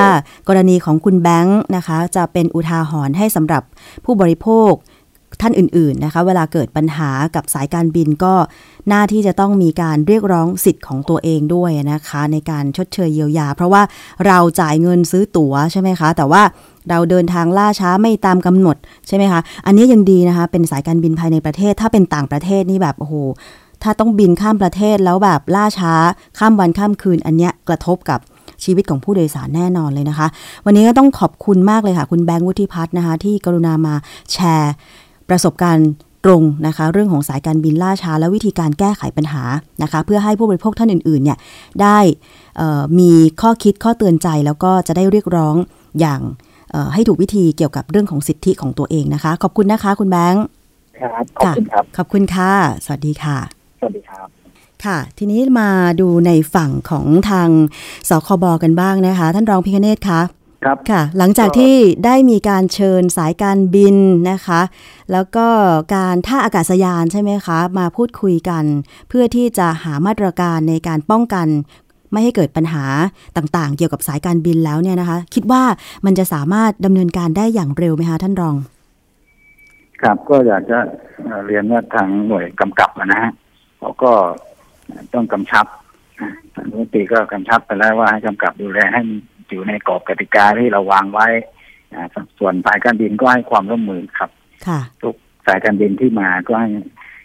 [0.47, 3.63] กรณีของคุณแบงค์นะคะ จะเป็นอุทาหรณ์ให้สำหรับ
[4.05, 4.71] ผู้บริโภค
[5.41, 8.33] ท่านอื่น ๆ นะคะ เวลาเกิดปัญหากับสายการบินก็
[8.89, 13.81] หน้าที่จะต้องมีการเรียกร้องสิทธิ์ของตัวเองด้วยนะคะ ในการชดเชยเยียวยา เพราะว่า
[14.25, 16.41] เราจ่ายเงินซื้อตั๋วใช่ไหมคะ แต่ว่า
[16.89, 18.77] เราเดินทางล่าช้าไม่ตามกำหนด
[19.07, 23.15] ใช่ไหมคะ อันนี้ยังดีนะคะ เป็นสายการบินภายในประเทศ ถ้าเป็นต่างประเทศนี่แบบโอ้โห
[23.83, 25.93] ถ้าต้องบินข้ามประเทศแล้วแบบล่าช้า
[26.37, 28.19] ข้ามวันข้ามคืน อันเนี้ยกระทบกับ
[28.63, 30.27] ชีวิตของผู้โดยสารแน่นอนเลยนะคะ
[30.65, 33.95] วันนี้ก็ต้องขอบคุณมากเลยค่ะ คุณแบงค์วุฒิพัฒน์นะคะ ที่กรุณามา
[34.31, 34.73] แชร์
[35.29, 35.89] ประสบการณ์
[36.25, 39.43] ตรงนะคะ เรื่องของสายการบินล่าช้า และวิธีการแก้ไขปัญหา
[39.83, 41.37] นะคะ เพื่อให้ผู้บริโภคท่านอื่นๆเนี่ย
[41.81, 41.97] ได้
[42.57, 45.55] เอ่อมีข้อคิดข้อเตือนใจแล้วก็จะได้เรียกร้อง
[45.99, 46.21] อย่าง
[46.71, 50.43] เอ่อให้ถูกวิธีเกี่ยวกับเรื่องของสิทธิของตัวเองนะคะ ขอบคุณนะคะ คุณแบงค์
[50.99, 52.51] ครับขอบคุณครับขอบคุณค่ะ
[52.85, 54.27] สวัสดีค่ะ สวัสดีครับ
[54.85, 55.69] ค่ะ ทีนี้มา
[56.01, 57.49] ดูในฝั่งของทาง
[58.09, 60.21] สคบกันบ้างนะคะ ท่านรองพิคเนตคะ
[60.65, 63.95] ครับค่ะ หลังจากที่ได้มีการเชิญสายการบิน
[64.31, 64.61] นะคะ
[65.11, 65.47] แล้วก็
[65.95, 68.63] การท่าอากาศยานใช่ไหมคะ มาพูดคุยกัน
[69.09, 71.47] เพื่อที่จะหามาตรการในการป้องกัน
[72.11, 72.85] ไม่ให้เกิดปัญหา
[73.37, 75.63] ต่างๆ เกี่ยวกับสายการบินแล้วเนี่ยนะคะ คิดว่า
[76.05, 78.55] มันจะสามารถดำเนินการได้อย่างเร็วไหมคะท่านรอง
[80.01, 80.79] ครับก็อยากจะ
[81.25, 83.31] เอ่อเรียนว่าทางหน่วยกำกับอะนะฮะ
[83.81, 84.11] เขาก็
[85.13, 85.65] ต้องกำชับ
[86.19, 89.17] อะทางรัฐมนตรีก็กำชับไปแล้วว่าให้กำกับดูแลให้มัน
[89.49, 91.27] อยู่ในกรอบกติกาที่เราวางไว้
[91.93, 92.07] อ่า
[92.39, 94.29] ส่วนสายการบินก็ให้ความร่วมมือครับ
[94.67, 95.15] ค่ะทุก
[95.47, 96.69] สายการบินที่มาก็ให้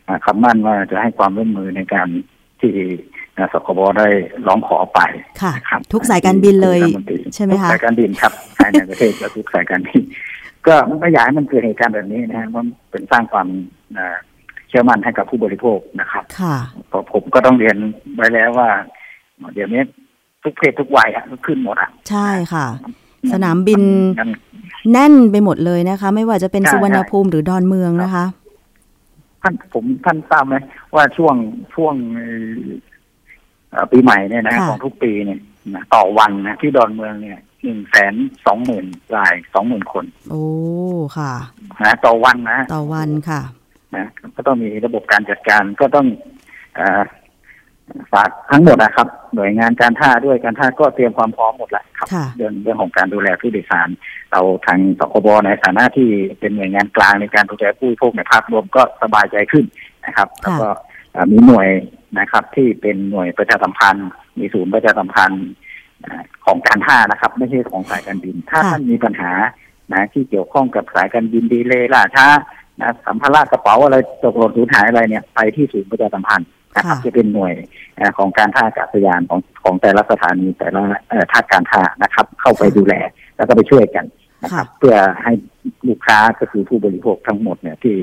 [0.08, 2.08] อ่าคำมั่นว่าจะให้ความร่วมมือในการ
[2.60, 2.72] ที่
[3.36, 4.08] อ่าสคบได้
[4.46, 5.00] ร้องขอไป
[5.42, 10.02] ค่ะครับ ทุกสายการบินเลยที่รัฐมนตรีใช่ไหมคะทุกสายการบินครับภายในประเทศและทุกสายการบิน
[10.66, 13.48] ก็ไม่อยากให้มันเกิดเหตุการณ์แบบนี้นะฮะมันเป็นสร้างความ
[13.92, 16.56] เอ่อเชื่อมั่นให้กับผู้บริโภคนะครับค่ะ
[16.88, 17.76] เพราะผมก็ต้องเรียน
[18.14, 18.70] ไว้แล้วว่า
[19.54, 19.82] เดี๋ยวนี้
[20.42, 22.66] ทุกเพศทุกวัยอะขึ้นหมดอะใช่ค่ะ
[23.32, 23.82] สนามบิน
[24.20, 24.30] มัน
[24.92, 28.24] แน่นไปหมดเลยนะคะ ไม่ว่าจะเป็นใช่สุวรรณภูมิหรือดอนเมืองนะคะ
[29.42, 30.56] ท่านผมท่านทราบไหม
[30.94, 31.34] ว่าช่วง
[31.74, 31.94] ช่วง
[33.70, 35.40] เอ่อปีใหม่เนี่ยนะค่ะของทุกปีเนี่ย
[35.74, 38.14] นะต่อวันนะที่ดอนเมืองเนี่ยหนึ่งแสน
[38.46, 38.86] สองหมื่น
[39.16, 40.44] รายสองหมื่นคน โอ้
[41.18, 41.32] ค่ะ
[41.82, 43.40] นะต่อวันนะ ต่อวันค่ะ
[43.94, 46.06] นะก็ต้องมีระบบการจัดการก็ต้อง
[46.76, 47.02] เออ
[48.12, 53.88] ฝากทั้งหมดนะครับ หน่วยงานการท่าด้วยการท่าก็เตรียมความพร้อมหมดแล้วครับค่ะเรื่องเรื่องของการดูแลผู้โดยสาร
[54.32, 56.08] เราทางสคบในฐานะที่
[56.40, 59.64] เป็นหน่วยงานกลางในการดูแลผู้บริโภคในภาพรวมก็สบายใจขึ้น
[60.06, 60.68] นะครับแล้วก็
[61.12, 61.68] เอ่อมีหน่วย
[62.18, 65.46] นะครับ ที่เป็นหน่วยประชาสัมพันธ์ มีศูนย์ประชาสัมพันธ์
[66.02, 69.32] เอ่อของการท่านะครับ ไม่ใช่ของสายการบิน ถ้าค่ะท่านมีปัญหา
[69.92, 72.26] นะที่เกี่ยวข้องกับสายการบินดีเลยล่าช้า
[72.80, 77.54] นะสัมภาระกระเป๋าอะไรตกหล่นสูญหายอะไรเนี่ยไปที่ศูนย์ประชาสัมพันธ์นะครับค่ะจะเป็นหน่วย
[77.96, 82.94] เอ่อของการท่าอากาศยานของของแต่ละสถานีแต่ละเอ่อท่าการท่านะครับ เข้าไปดูแล
[83.36, 84.04] แล้วก็ไปช่วยกัน
[84.42, 85.32] นะครับเพื่อให้
[85.88, 87.96] ลูกค้าก็คือผู้บริโภคทั้งหมดเนี่ยที่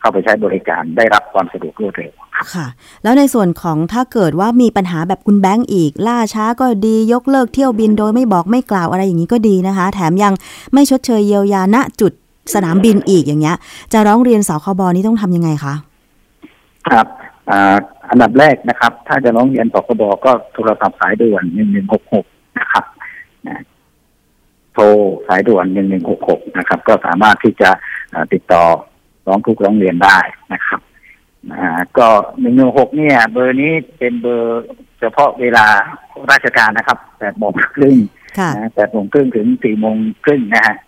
[0.00, 2.66] เข้าไปใช้บริการได้รับความสะดวกรวดเร็วครับค่ะ
[3.02, 10.32] แล้วในส่วนของถ้าเกิดว่ามีปัญหาแบบคุณแบงก์อีก ล่าช้าก็ดียกเลิกเที่ยวบินโดยไม่บอกไม่กล่าวอะไรอย่างนี้ก็ดีนะคะ แถมยัง
[10.74, 12.12] ไม่ชดเชยเยียวยาณจุด
[12.54, 13.56] สนามบินอีกอย่างเงี้ย
[13.92, 15.74] จะร้องเรียนสคบนี่ต้องทำยังไงคะ
[16.88, 17.06] ครับ
[17.50, 17.76] อ่า
[18.10, 22.26] อันดับแรกนะครับ ถ้าจะร้องเรียนสคบก็โทรศัพท์สายด่วนหนึ่งหนึ่งหกหก
[22.58, 22.84] นะครับ
[23.46, 23.62] นะ
[24.72, 24.84] โทร
[25.26, 27.70] สายด่วนหนึ่งหนึ่งหกหกนะครับ ก็สามารถที่จะ
[28.12, 28.64] อ่าติดต่อ
[29.26, 30.18] ร้องทุกข์ร้องเรียนได้
[30.52, 30.80] นะครับ
[31.52, 32.08] อ่าก็
[32.40, 34.64] หนึ่งหนึ่งหกเนี่ย เบอร์นี้เป็นเบอร์
[35.00, 35.66] เฉพาะเวลา
[36.30, 37.96] ราชการนะครับแปดโมงครึ่ง
[38.38, 40.76] ค่ะนะแปดโมงครึ่งถึงสี่โมงครึ่งนะฮะ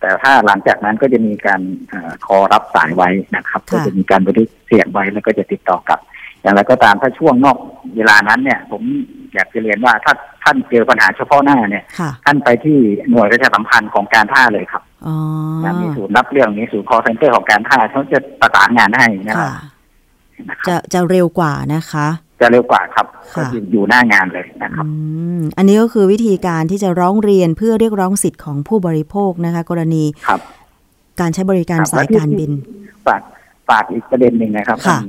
[0.00, 6.00] แต่ถ้าหลังจากนั้นก็จะมีการเออคอรับสายไว้นะครับค่ะก็จะมีการบันทึกเสียงไว้แล้วก็จะติดต่อกลับ
[6.42, 7.56] อย่างไรก็ตามถ้าช่วงนอก
[7.96, 8.82] เวลานั้นเนี่ย ผม
[9.34, 10.12] อยากจะเรียนว่าถ้า
[10.44, 12.78] ท่านเจอปัญหาเฉพาะหน้าเนี่ยค่ะท่านไปที่
[13.10, 15.16] หน่วยประชาสัมพันธ์ของการท่าเลยครับอ๋อ
[15.64, 19.56] นะมีศูนย์รับเรื่องมีศูนย์ call center ของการท่าเขาจะประสานงานให้นะครัค่ะบ
[20.48, 22.06] นะครับจะจะเร็วกว่านะคะ
[22.40, 24.90] จะเร็วกว่าครับค่ะก็อยู่อยู่หน้างานเลยนะครับอื
[25.38, 30.40] มอันนี้ก็คือวิธีการที่จะร้องเรียนเพื่อเรียกร้องสิทธิ์ของผู้บริโภคนะคะ กรณีครับ
[31.20, 32.50] การใช้บริการครับสายการบิน
[33.06, 33.22] ฝาก
[33.68, 35.08] ฝากอีกประเด็นหนึ่งนะครับค่ะท่า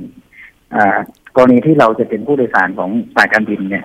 [0.74, 0.98] อ่า
[1.36, 3.84] กรณีที่เราจะเป็นผู้โดยสารของสายการบินเนี่ย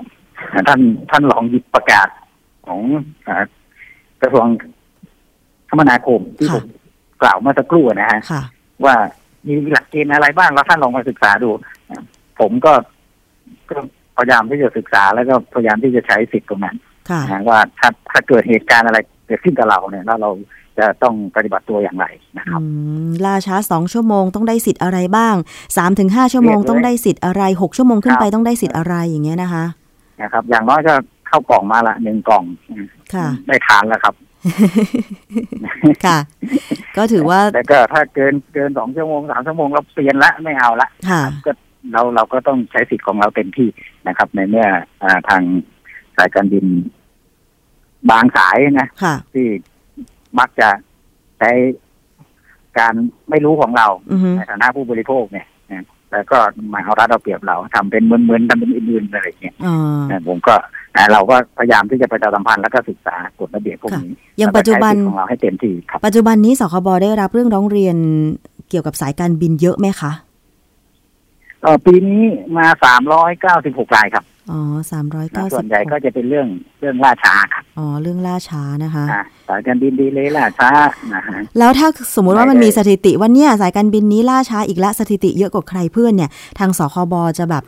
[0.53, 0.79] อ่าท่าน
[1.11, 2.07] ท่านลองหยิบประกาศ
[2.67, 2.79] ของ
[3.27, 3.43] อ่า
[4.21, 4.45] กระทรวง
[5.69, 6.65] คมนาคมที่ผม
[7.21, 8.43] กล่าวเมื่อสักครู่นะฮะค่ะ
[8.85, 8.95] ว่า
[9.47, 11.49] มีหลักเกณฑ์อะไรบ้างแล้วท่านลองมาศึกษาดู
[11.89, 12.01] อ่า
[12.39, 12.73] ผมก็
[13.71, 13.79] ก็
[14.17, 16.77] พยายามที่จะศึกษาแล้วก็พยายามที่จะใช้สิทธิ์ตรงนั้น
[17.09, 20.29] ค่ะนะว่าถ้าถ้าเกิดเหตุการณ์อะไรเกิดขึ้นกับเราเนี่ยแล้วเรา
[20.79, 22.05] จะต้องปฏิบัติตัวอย่างไร
[22.37, 22.65] นะครับอื
[23.07, 25.35] มล่าช้าสองชั่วโมงต้องได้สิทธิ์อะไรบ้าง
[25.77, 29.65] สามถึงห้าชั่วโมงเรียกเลยต้องได้สิทธิ์อะไรหกชั่วโมงขึ้นไปครับต้องได้สิทธิ์อะไรอย่างเงี้ยนะคะ
[30.21, 30.93] นะครับ อย่างน้อยก็
[31.27, 32.43] เข้ากล่องมาละหนึ่งกล่อง
[33.13, 34.15] ค่ะได้ทานแล้วครับ
[36.05, 36.17] ค่ะ
[36.97, 41.51] ก็ถือว่าแล้วก็ถ้าเกินเกินสองชั่วโมงสามชั่วโมงเราเปลี่ยนละไม่เอาละค่ะก็
[41.91, 43.69] เราเราก็ต้องใช้สิทธิ์ของเราเต็มที่
[44.07, 44.67] นะครับ ในเมื่อ
[45.03, 45.41] อ่าทาง
[46.15, 46.65] สายการบิน
[48.09, 49.47] บางสายนะค่ะที่
[50.39, 50.69] มักจะ
[51.39, 51.51] ใช้
[52.79, 52.93] การ
[53.29, 56.37] ไม่รู้ของเราอือฮึในฐานะผู้บริโภคเนี่ยนะแล้วก็
[56.73, 59.75] มาเอารัดเอาเปรียบเราทำเป็นเหมือนๆทำเป็นอื่นๆอะไรอย่างเงี้ยอ๋อ
[60.09, 60.55] นะผมก็
[60.95, 67.95] อ่าเราก็พยายามที่จะประชาสัมพันธ์แล้วก็ศึกษากฎระเบียบพวกนี้อย่างปัจจุบันแล้วก็ใช้สิทธิ์ของเราให้เต็มที่ครับปัจจุบันนี้สคบได้รับเรื่องร้องเรียน
[68.69, 70.11] เกี่ยวกับสายการบินเยอะไหมคะ
[71.63, 72.21] เอ่อปีนี้
[72.57, 76.47] มาสามร้อยเก้าสิบหกรายครับอ๋อสามร้อยนะเก้าส่สิวบนใหญ่ก็จะเป็นเรื่อง
[76.79, 80.69] เรื่องล่าช้าครับอ๋อเรื่องล่าช้านะคะ อ่าสายการบินดีเลยล่าช้า
[81.13, 87.63] นะฮะ แล้วถ้าสมมุติว่ามันไม่ได้มีสถิติว่าเนี่ยสายการบินนี้ล่าช้าอีกละสถิติเยอะกว่าใครเพื่อนเนี่ย ทางสคบจะแบบ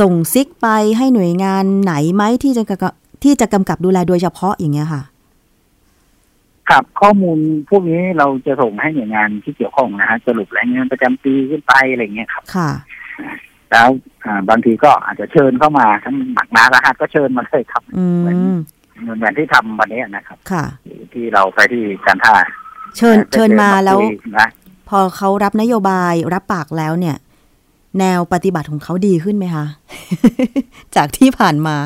[0.00, 2.92] ส่งซิกไปให้หน่วยงานไหนไหมที่จะกำกับ
[3.24, 5.02] ที่จะกำกับดูแลโดยเฉพาะอย่างเงี้ยค่ะ
[6.68, 7.38] ครับข้อมูล
[7.70, 12.70] พวกนี้เราจะส่งให้หน่วยงานที่เกี่ยวข้องนะฮะสรุปรายงานประจำปีขึ้นไปอะไรอย่างเงี้ยครับ ค่ะ
[13.70, 13.88] แล้ว
[14.24, 18.34] อ่าบางทีก็อาจจะเชิญเข้ามาทั้งหนักหนาสาหัสก็เชิญมาเลยครับอืมเหมือ
[19.14, 20.64] นเหมือนที่ทำวันนี้นะครับ ค่ะ
[21.14, 22.34] ที่เราไปที่การท่า
[22.96, 24.48] เชิญเชิญมาแล้วคุยนะ
[24.88, 27.16] พอเขารับนโยบายรับปากแล้วเนี่ย
[27.98, 29.66] แนวปฏิบัติของเขาดีขึ้นไหมคะ
[30.96, 31.76] จากที่ผ่านมา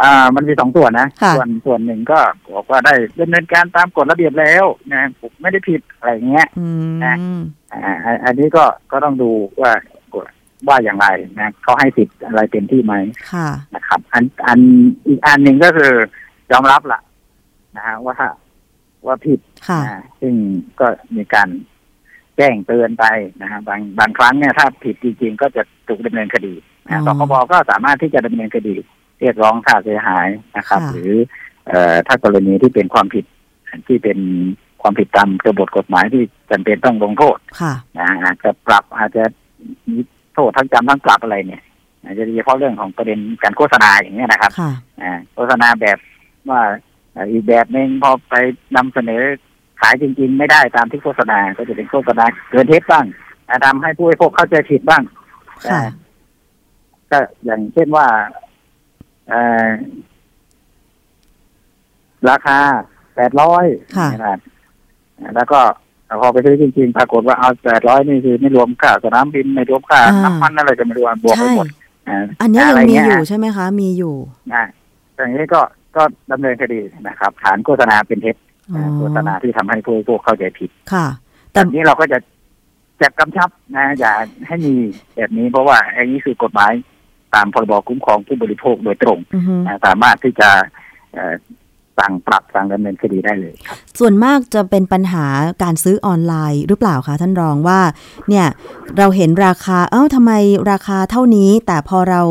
[0.00, 2.18] อ่ามันมีสองส่วนนะ ค่ะ ส่วนส่วนหนึ่งก็
[2.52, 7.14] บอกว่าได้ดำเนินการตามกฎระเบียบแล้วนะผมไม่ได้ผิดอะไรเงี้ย อืมนะ
[7.72, 9.30] อ่าอันอันนี้ก็ก็ต้องดู
[9.60, 9.72] ว่า
[10.14, 10.26] กฎ
[10.68, 11.06] ว่าอย่างไร
[11.40, 12.94] นะเขาให้สิทธิ์อะไรเต็มที่ไหม
[13.32, 14.58] ค่ะ นะครับ อันอัน
[15.06, 15.92] อีกอันหนึ่งก็คือ
[16.52, 17.00] ยอมรับละ
[17.76, 18.16] นะฮะว่า
[19.06, 20.34] ว่าผิด ค่ะนะซึ่ง
[20.80, 21.48] ก็มีการ
[22.36, 23.04] แจ้งเตือนไป
[23.42, 26.54] นะฮะบางบางครั้งเนี่ยถ้าผิดจริงๆ ก็จะถูกดำเนินคดี
[26.88, 28.74] อ๋อนะสคบก็สามารถที่จะดำเนินคดี
[29.20, 31.12] เรียกร้องค่าเสียหายนะครับค่ะหรือ
[31.68, 33.24] เอ่อถ้ากรณีที่เป็นความผิด
[33.86, 34.18] ที่เป็น
[34.82, 39.24] ความผิดตามกระบวนกฎหมายที่จำเป็นต้องลงโทษค่ะนะอาจจะปรับอาจจะ
[39.88, 39.98] มี
[40.34, 41.62] โทษทั้งจำทั้งปรับอะไรเนี่ย
[42.02, 45.98] อาจจะโดยเฉพาะเรื่องของประเด็นการโฆษณาอย่างเงี้ยนะครับค่ะอ่าโฆษณาแบบ
[46.50, 46.60] ว่า
[47.14, 48.34] อ่าอีกแบบหนึ่งพอไป
[48.76, 49.22] นำเสนอ
[49.80, 53.04] ขายจริง ๆ ไม่ได้ตามที่โฆษณา ก็จะเป็นโฆษณาเกินเท็จบ้าง
[53.48, 55.02] อ่าทำให้ผู้บริโภคเข้าใจผิดบ้าง
[55.70, 55.82] ค่ะ
[57.10, 58.45] ก็อย่างเช่นว่าเอ่อ
[62.30, 62.58] ราคา
[63.16, 63.64] แปดร้อย
[63.96, 64.38] ค่ะนะครับ
[65.36, 65.60] แล้วก็
[66.20, 71.66] พอไปซื้อจริงๆ ปรากฏว่าเอาแปดร้อยนี่คือไม่รวมค่าสนามบินไม่รวมค่าอ่าน้ำมันอะไรก็ไม่รวมบวกไปใช่หมด
[72.08, 74.14] อ่าอันเนี้ยยังะไรมีเอยู่ใช่ไหมคะ มีอยู่
[74.52, 74.64] นะ
[75.16, 75.60] อย่างนี้ก็
[75.96, 78.36] ก็ดำเนินคดีนะครับ ฐานโฆษณาเป็นเท็จ
[78.74, 81.06] อ๋อโฆษณาที่ทำให้ผู้บริโภคเข้าใจผิดค่ะ
[81.52, 82.18] แต่แต่นี้เราก็จะ
[83.02, 84.12] จะกำชับนะอย่า
[84.46, 84.74] ให้มี
[85.16, 86.72] แบบนี้เพราะว่าอันนี้คือกฎหมาย
[87.36, 90.48] ตามพรบคุ้มครองผู้บริโภคโดยตรงอือฮึนะสามารถที่จะ
[91.14, 91.34] เอ่อ
[91.98, 95.26] สั่งปรับสั่งดำเนินคดีได้เลยครับส่วนมากจะเป็นปัญหา
[95.62, 97.80] การซื้อออนไลน์หรือเปล่าคะท่านรองว่า
[98.28, 98.46] เนี่ย
[98.98, 100.32] เราเห็นราคา เอ้าทำไม
[100.70, 102.22] ราคาเท่านี้ แต่พอเรา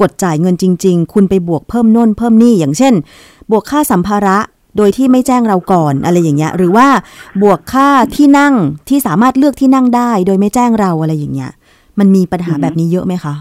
[0.00, 2.94] กดจ่ายเงินจริง ๆ คุณไปบวกเพิ่มโน่นเพิ่มนี่อย่างเช่น
[3.50, 4.38] บวกค่าสัมภาระ
[4.76, 6.88] โดยที่ไม่แจ้งเราก่อนอะไรอย่างเงี้ย หรือว่า
[7.42, 8.54] บวกค่าที่นั่ง
[8.88, 11.50] ที่สามารถเลือกที่นั่งได้ โดยไม่แจ้งเราอะไรอย่างเงี้ย
[11.98, 13.34] มันมีปัญหาอือฮึแบบนี้เยอะไหมคะ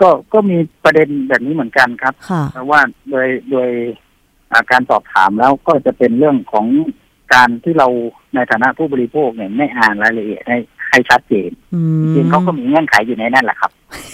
[0.00, 3.70] ก็ก็มีประเด็นแบบนี้เหมือนกันครับค่ะเพราะว่าโดยโดย
[4.52, 6.66] อ่าการสอบถามแล้วก็จะเป็นเรื่องของ
[7.34, 7.88] การที่เรา
[8.34, 10.58] ในฐานะผู้บริโภคเนี่ยไม่อ่านรายละเอียดให้
[10.90, 13.70] ให้ชัดเจนอืมจริงๆเขาก็มีเงื่อนไขอยู่ในนั่นแหละครับ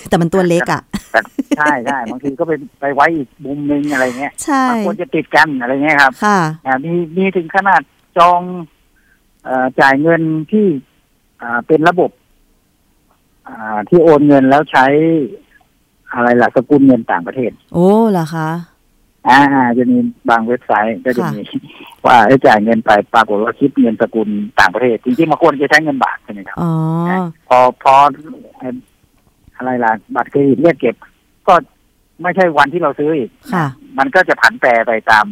[0.08, 1.20] แต่มันตัวเล็กอะแต่
[1.56, 7.82] ใช่ใช่บางทีก็ไปไปไว้อีกมุมนึงอะไรเงี้ยใช่มันควรจะติดกันอะไรเงี้ยครับค่ะอ่ามีมีถึงขนาด
[8.18, 8.40] จอง
[9.44, 10.22] เอ่อจ่ายเงิน
[10.52, 10.66] ที่
[11.42, 12.10] อ่าเป็นระบบ
[13.46, 14.86] อ่าที่โอนเงินแล้วใช้
[16.14, 18.48] อะไรล่ะสกุลเงินต่างประเทศ โอ้เหรอคะ
[19.28, 19.40] อ่า
[19.78, 19.98] จะมี
[20.30, 21.40] บางเว็บไซต์ก็จะค่ะมี
[22.06, 24.28] ว่าให้จ่ายเงินไปปรากฏว่าคิดเงินสกุล
[24.60, 26.72] ต่างประเทศจริงๆมันควรจะใช้เงินบาทใช่ไหมครับอ๋อ
[27.48, 27.94] พอพอ
[28.58, 28.76] เอ่อ
[29.56, 30.96] อะไรล่ะบัตรเครดิตเรียกเก็บ
[31.48, 31.54] ก็
[32.22, 33.66] ไม่ใช่วันที่เราซื้ออีกค่ะ
[33.98, 35.26] มันก็จะผันแปรไปตาม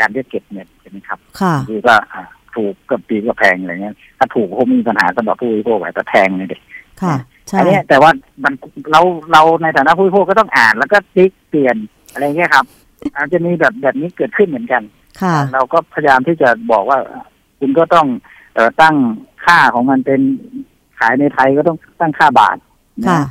[0.00, 2.22] การเรียกเก็บเงินใช่ไหมครับค่ะคือก็อ่า
[2.54, 6.58] ถูกกับปีก็แพงอะไรเงี้ยถ้าถูกก็คงมีปัญหาสำหรับผู้บริโภคแต่แพงเลยเด็
[7.02, 7.26] ค่ะใช่
[7.58, 8.10] อันเนี้ยแต่ว่า
[8.44, 8.54] มัน
[8.92, 9.00] เรา
[9.32, 11.76] เราในฐานะผู้บริโภคก็ต้องอ่านแล้วก็ติ๊กเปลี่ยน
[12.12, 12.66] อะไรเงี้ยครับ
[13.14, 14.82] อาจจะมีแบบแบบนี้เกิดขึ้นเหมือนกัน
[15.22, 16.98] ค่ะเราก็พยายามที่จะบอกว่า
[17.58, 18.06] คุณก็ต้อง
[18.54, 18.96] เอ่อตั้ง
[19.44, 20.20] ค่าของมันเป็น
[20.98, 22.56] ขายในไทยก็ต้องตั้งค่าบาท
[23.02, 23.22] นะค่ะ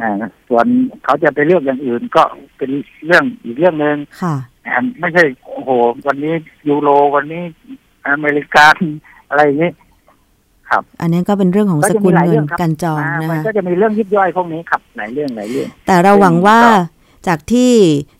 [0.00, 0.12] อ่า
[0.48, 0.66] ส่วน
[1.04, 2.22] เขาจะไปเลือกอย่างอื่นก็
[2.56, 2.70] เป็น
[3.06, 4.34] เรื่องอีกเรื่องหนึ่งค่ะ
[4.66, 5.70] อ่าไม่ใช่โอ้โห
[6.06, 6.34] วันนี้
[6.68, 7.42] ยูโรวันนี้
[8.08, 8.76] อเมริกัน
[9.28, 9.70] อะไรอย่างนี้
[11.00, 16.72] อันนี้ก็เป็นเรื่องของก็สจะมีกุลหลายเงิเรื่นองครับการจองอ่านะมันคะก็จะมีเรื่องยิบย่อยพวกนี้ครับหลายเรื่องหลายเรื่อง แต่เราหวังว่าก็
[17.28, 17.72] จากที่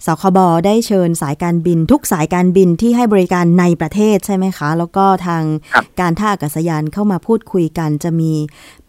[0.06, 5.42] สคบได้เชิญสายการบิน ทุกสายการบินที่ให้บริการในประเทศใช่ไหมคะ แล้วก็ทาง
[5.74, 8.32] ครับการท่าอากาศยานเข้ามาพูดคุยกันจะมี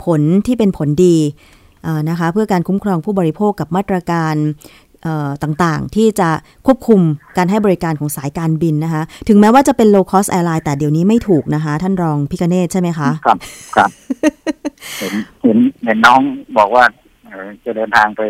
[0.04, 1.18] ผลที่เป็นผลดี
[1.84, 4.91] เอ่อนะคะเพื่อการคุ้มครองผู้บริโภคกับมาตรการเอ่อ
[5.44, 6.30] ต่างๆ ที่จะ
[6.66, 7.02] ควบคุม
[7.38, 13.38] การให้บริการของสายการบินนะคะ ถึงแม้ว่าจะเป็น low cost airline แต่เดี๋ยวนี้ไม่ถูกนะคะ ท่านรองพิกเนตใช่ไหมคะ ครับ
[13.76, 13.90] ครับ
[15.00, 16.20] เห็นเห็นเห็นน้อง
[16.58, 16.84] บอกว่า
[17.26, 18.22] เอ่อจะเดินทางไป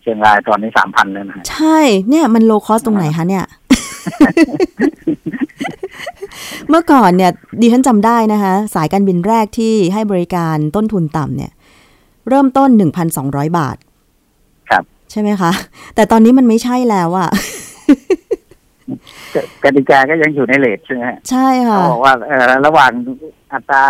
[0.00, 1.78] เชียงรายตอนนี้สามพันแล้วนะฮะใช่
[2.08, 3.44] เนี่ยมัน low cost ตรงไหนคะเนี่ย
[6.68, 7.30] เมื่อก่อนเนี่ย
[7.60, 11.52] ดิฉันจำได้นะคะ สายการบินแรกที่ให้บริการต้นทุนต่ำเนี่ย
[12.28, 12.68] เริ่มต้น
[13.14, 13.93] 1,200 บาทครับ
[15.14, 15.52] ใช่ไหมคะ
[15.94, 17.30] แต่ตอนนี้มันไม่ใช่แล้วอะ
[19.34, 22.90] กกติกาก็ยังอยู่ในเลทใช่ไหมฮะใช่เขาค่ะบอกว่าเอ่อระหว่าง
[23.52, 23.82] อัตรา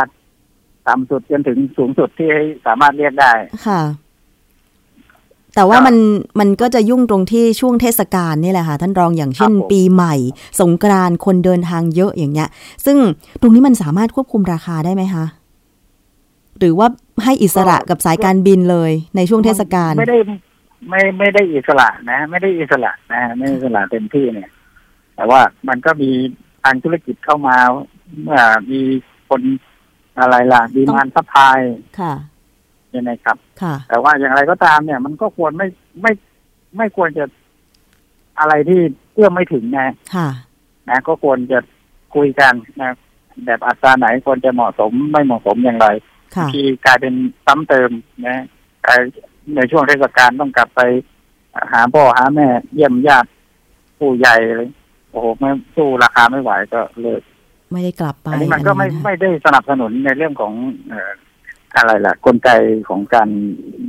[0.87, 2.31] ต่ำสุดจนถึงสูงสุดที่
[2.67, 3.33] สามารถเรียกได้
[3.67, 3.83] ค่ะ
[5.55, 5.97] แต่ว่าครับมัน
[6.41, 10.15] มันก็จะยุ่งตรงที่ช่วงเทศกาลนี่แหละค่ะท่านรองอย่างเช่นครับผมปีใหม่
[10.61, 12.49] สงกรานต์คนเดินทางเยอะอย่างเงี้ย
[12.85, 12.97] ซึ่ง
[13.41, 15.25] ตรงนี้มันสามารถควบคุมราคาได้ไหมคะ
[16.59, 16.89] หรือว่า
[17.25, 20.19] ให้อิสระกับสายการบินเลยในช่วงเทศกาลไม่ได้
[20.89, 24.51] ไม่ไม่ได้อิสระนะ ไม่ได้อิสระนะไม่ได้อิสระเต็มที่เนี่ย
[25.17, 26.11] แต่ว่ามันก็มี
[26.63, 27.57] ทางธุรกิจเข้ามา
[28.23, 28.81] เมื่อมี
[29.29, 29.43] คน
[30.19, 31.59] อะไรล่ะ demand supply
[32.01, 32.15] ค่ะ
[32.91, 35.69] ใช่ไหมครับค่ะแต่ว่าอย่างไรก็ตามเนี่ย มันก็ควรไม่
[36.03, 36.13] ไม่
[36.77, 37.25] ไม่ควรจะ
[38.39, 38.81] อะไรที่
[39.15, 40.29] เอื้อมไม่ถึงนะค่ะ
[40.89, 41.59] นะ ก็ควรจะ
[42.15, 42.91] คุยกันนะ
[43.45, 45.89] แบบอัตราไหนควรจะเหมาะสมไม่เหมาะสมอย่างไร
[46.37, 47.15] ค่ะที่กลายเป็น
[47.47, 47.91] ซ้ำเติม
[48.27, 48.37] นะ
[48.87, 49.01] กลาย
[49.57, 50.81] ในช่วงเทศกาลต้องกลับไป
[51.73, 53.29] หาพ่อหาแม่ เยี่ยมญาติ
[53.99, 54.71] ผู้ใหญ่เลย
[55.11, 57.23] โอ้โหไม่สู้ราคาไม่ไหวก็เลิก
[57.73, 60.53] ไม่ได้กลับไปอันนี้มันก็ไม่อัะไม่ได้สนับสนุนในเรื่องของ
[60.89, 61.13] เอ่อ
[61.77, 62.51] อะไรล่ะ กลไก
[62.89, 63.29] ของการ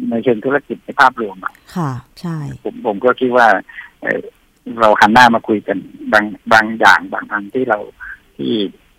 [0.09, 1.91] ในเชิงธุรกิจในภาพรวมอะค่ะ
[2.21, 3.47] ใช่ ผมผมก็คิดว่า
[4.01, 4.19] เอ่อ
[4.79, 5.77] เราหันหน้ามาคุยกัน
[6.13, 7.79] บางบางอย่างบางอันที่เรา
[8.37, 8.53] ที่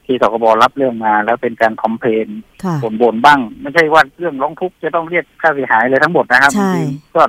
[0.06, 2.26] ที่สคบรับเรื่องมา แล้วเป็นการคอมเพลน
[2.64, 7.22] ค่ะบ่นบ่นบ้าง ไม่ใช่ว่าเรื่องร้องทุกข์จะต้องเรียกค่าเสียหายเลยทั้งหมดนะครับใช่จริงๆก็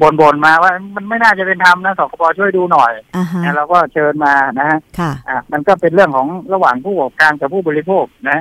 [0.00, 8.38] บ่นบ่นมาว่ามันไม่น่าจะเป็นธรรมนะสคบช่วยดูหน่อยอ่าฮะนะเราก็เชิญมานะฮะค่ะอะมันก็เป็นเรื่องของระหว่างผู้ประกอบการกับผู้บริโภคนะ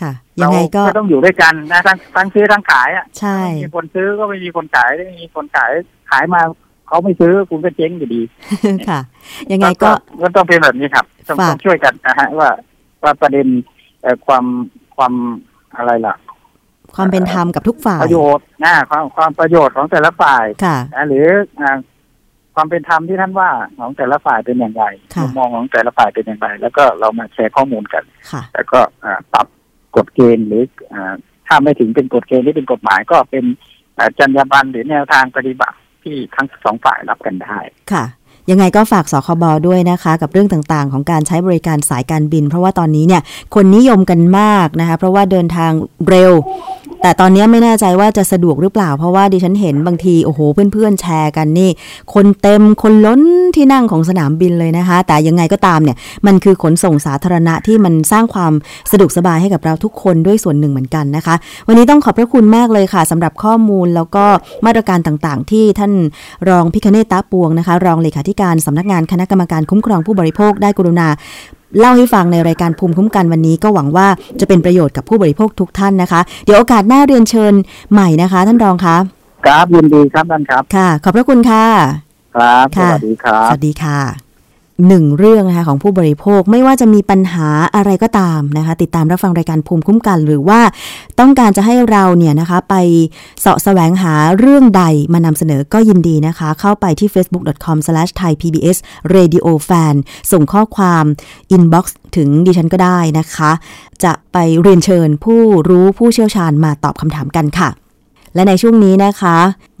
[0.00, 5.72] ค่ะยังไงก็เราต้องอยู่ด้วยกันนะทั้งทั้งซื้อทั้งขายอะใช่ไม่มีคนซื้อก็ไม่มีคนขายไม่มีคนขาย
[6.10, 6.40] ขายมา
[6.86, 8.22] เขาไม่ซื้อคุณก็เจ๊งอยู่ดี
[8.88, 9.00] ค่ะ
[9.52, 9.90] ยังไงก็
[10.22, 12.50] ก็ต้องเป็นแบบนี้ครับ ต้องฝากต้องช่วยกันนะฮะว่า
[13.02, 13.46] ว่าประเด็น
[14.02, 14.44] เอ่อความ
[14.96, 15.12] ความ
[15.76, 16.14] อะไรล่ะ
[16.96, 21.26] ความเป็นธรรมกับทุกฝ่ายประโยชน์นะความความประโยชน์ของแต่ละฝ่ายค่ะนะหรือ
[21.60, 21.78] อ่า
[22.54, 29.46] ความเป็นธรรมที่ท่านว่าของแต่ละฝ่ายเป็นอย่างไรค่ะมุมมองของแต่ละฝ่ายเป็นอย่างไร แล้วก็เรามาแชร์ข้อมูลกันค่ะแล้วก็อ่าปรับ
[29.96, 31.14] กฎเกณฑ์หรืออ่า
[31.46, 33.44] ถ้าไม่ถึงเป็นกฎเกณฑ์ที่เป็นกฎหมายก็เป็น
[33.98, 37.58] อ่าจรรยาบรรณหรือแนวทางปฏิบัติ ที่ทั้งสองฝ่ายรับกันได้
[37.92, 38.04] ค่ะ
[38.50, 43.22] ยังไงก็ฝากสคบด้วยนะคะ กับเรื่องต่างๆ ของการใช้บริการสายการบิน เพราะว่าตอนนี้เนี่ย
[43.54, 45.72] คนนิยมกันมากนะคะ เพราะว่าเดินทาง
[46.08, 46.32] เร็ว
[47.04, 50.40] แต่ตอนนี้ไม่แน่ใจว่าจะสะดวกหรือเปล่า เพราะว่าดิฉันเห็นบางทีโอ้โห
[50.72, 51.70] เพื่อนๆแชร์กันนี่
[52.14, 53.22] คนเต็มคนล้น
[53.56, 55.96] ที่นั่งของสนามบินเลยนะคะ แต่ยังไงก็ตามเนี่ย
[56.26, 58.52] มันคือขนส่งสาธารณะที่มันสร้างความ
[58.90, 61.34] สะดวกสบายให้กับเราทุกคนด้วยส่วนหนึ่งเหมือนกันนะคะ
[61.68, 64.24] วันนี้ต้องขอบพระคุณมากเลยค่ะสำหรับข้อมูลแล้วก็
[64.66, 65.92] มาตรการต่างๆ ที่ท่าน
[66.48, 71.08] รองพิคเนตตาปวงนะคะ รองเลขาธิการสำนักงานคณะกรรมการคุ้มครองผู้บริโภคได้กรุณา
[71.78, 74.06] เล่าให้ฟังในรายการภูมิคุ้มกันวันนี้ก็หวังว่า
[74.40, 77.54] จะเป็นประโยชน์กับผู้บริโภคทุกท่านนะคะ เดี๋ยวโอกาสหน้าเรียนเชิญ
[77.92, 78.96] ใหม่นะคะ ท่านรองคะ
[79.46, 81.64] ครับยินดีครับท่านครับ ค่ะ ขอบพระคุณค่ะ
[82.36, 84.23] ครับสค่ะวัสดีครับ สวัสดีค่ะ
[84.88, 90.60] หนึ่งเรื่องนะคะของผู้บริโภคไม่ว่าจะมีปัญหาอะไรก็ตามนะคะ ติดตามรับฟังรายการภูมิคุ้มกัน หรือว่า
[91.20, 92.74] ต้องการจะให้เราเนี่ยนะคะไป
[93.40, 99.94] เสาะแสวงหาเรื่องใดมานำเสนอก็ยินดีนะคะ เข้าไปที่ facebook.com/thaipbsradiofan
[100.32, 101.04] ส่งข้อความ
[101.56, 101.84] inbox
[102.16, 103.50] ถึงดิฉันก็ได้นะคะ
[104.04, 107.70] จะไปเรียนเชิญผู้รู้ผู้เชี่ยวชาญมาตอบคำถามกันค่ะ
[108.34, 109.36] และในช่วงนี้นะคะ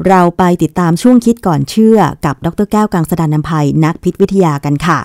[0.08, 5.00] เราไปติดตามช่วงคิดก่อนเชื่อกับดรแก้วกังสดานนภัยนักพิษวิทยากันค่ะ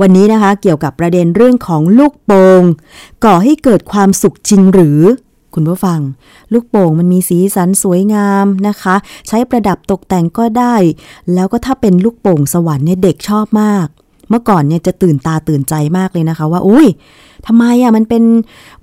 [0.00, 2.62] วันนี้นะคะเกี่ยวกับประเด็นเรื่องของลูกโป่ง
[3.24, 5.00] ก่อให้เกิดความสุขจริงหรือ
[5.54, 6.00] คุณผู้ฟัง
[6.52, 8.94] ลูกโป่งมันมีสีสันสวยงามนะคะ
[9.28, 10.74] ใช้ประดับตกแต่งก็ได้
[11.34, 13.86] แล้วก็ถ้าเป็นลูกโป่งสวรรค์เนี่ยเด็กชอบมาก
[14.32, 16.86] เมื่อก่อนเนี่ยจะตื่นตาตื่นใจมากเลยนะคะว่าอุ้ย
[17.46, 18.24] ทำไมอะมันเป็น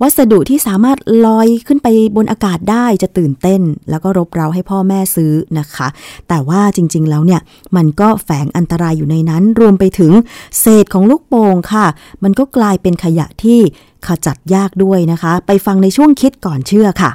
[0.02, 5.88] วัสดุที่สามารถลอยขึ้นไปบนอากาศได้จะตื่นเต้น แล้วก็รบเร้าให้พ่อแม่ซื้อนะคะ
[6.28, 7.40] แต่ว่าจริงๆแล้วเนี่ย
[7.76, 10.12] มันก็แฝงอันตรายอยู่ในนั้น รวมไปถึง
[10.60, 11.86] เศษของลูกโป่งค่ะ
[12.22, 13.60] มันก็กลายเป็นขยะที่
[14.06, 17.10] ขจัดยากด้วยนะคะ ไปฟังในช่วงคิดก่อนเชื่อค่ะ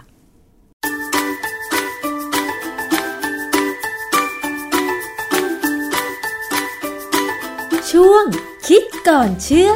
[8.72, 9.72] คิดก่อนเชื่อ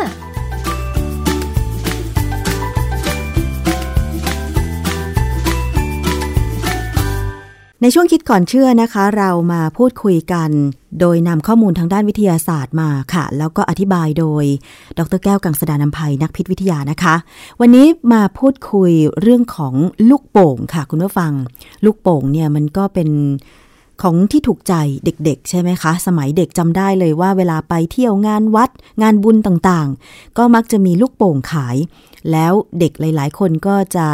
[7.81, 10.49] ในช่วงคิดก่อนเชื่อนะคะ เรามาพูดคุยกัน
[10.99, 14.45] โดยนำข้อมูลทางด้านวิทยาศาสตร์มาค่ะ แล้วก็อธิบายโดย
[14.97, 17.15] ดรแก้วกังสดานนภัยนักพิษวิทยานะคะ
[17.61, 19.73] วันนี้มาพูดคุยเรื่องของ
[20.09, 21.31] ลูกโป่งค่ะ คุณผู้ฟัง
[21.85, 23.09] ลูกโป่งเนี่ยมันก็เป็น
[24.01, 24.73] ของที่ถูกใจ
[25.05, 28.69] เด็ก ๆ ใช่ไหมคะ สมัยเด็กจำได้เลยว่าเวลาไปเที่ยวงานวัด
[29.01, 31.77] งานบุญต่างๆ ก็มักจะมีลูกโป่งขาย
[32.31, 34.05] แล้วเด็กหลายๆ คนก็จะ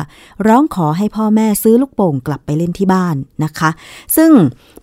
[0.47, 3.69] ร้องขอให้พ่อแม่ซื้อลูกโป่งกลับไปเล่นที่บ้านนะคะ
[4.15, 4.31] ซึ่ง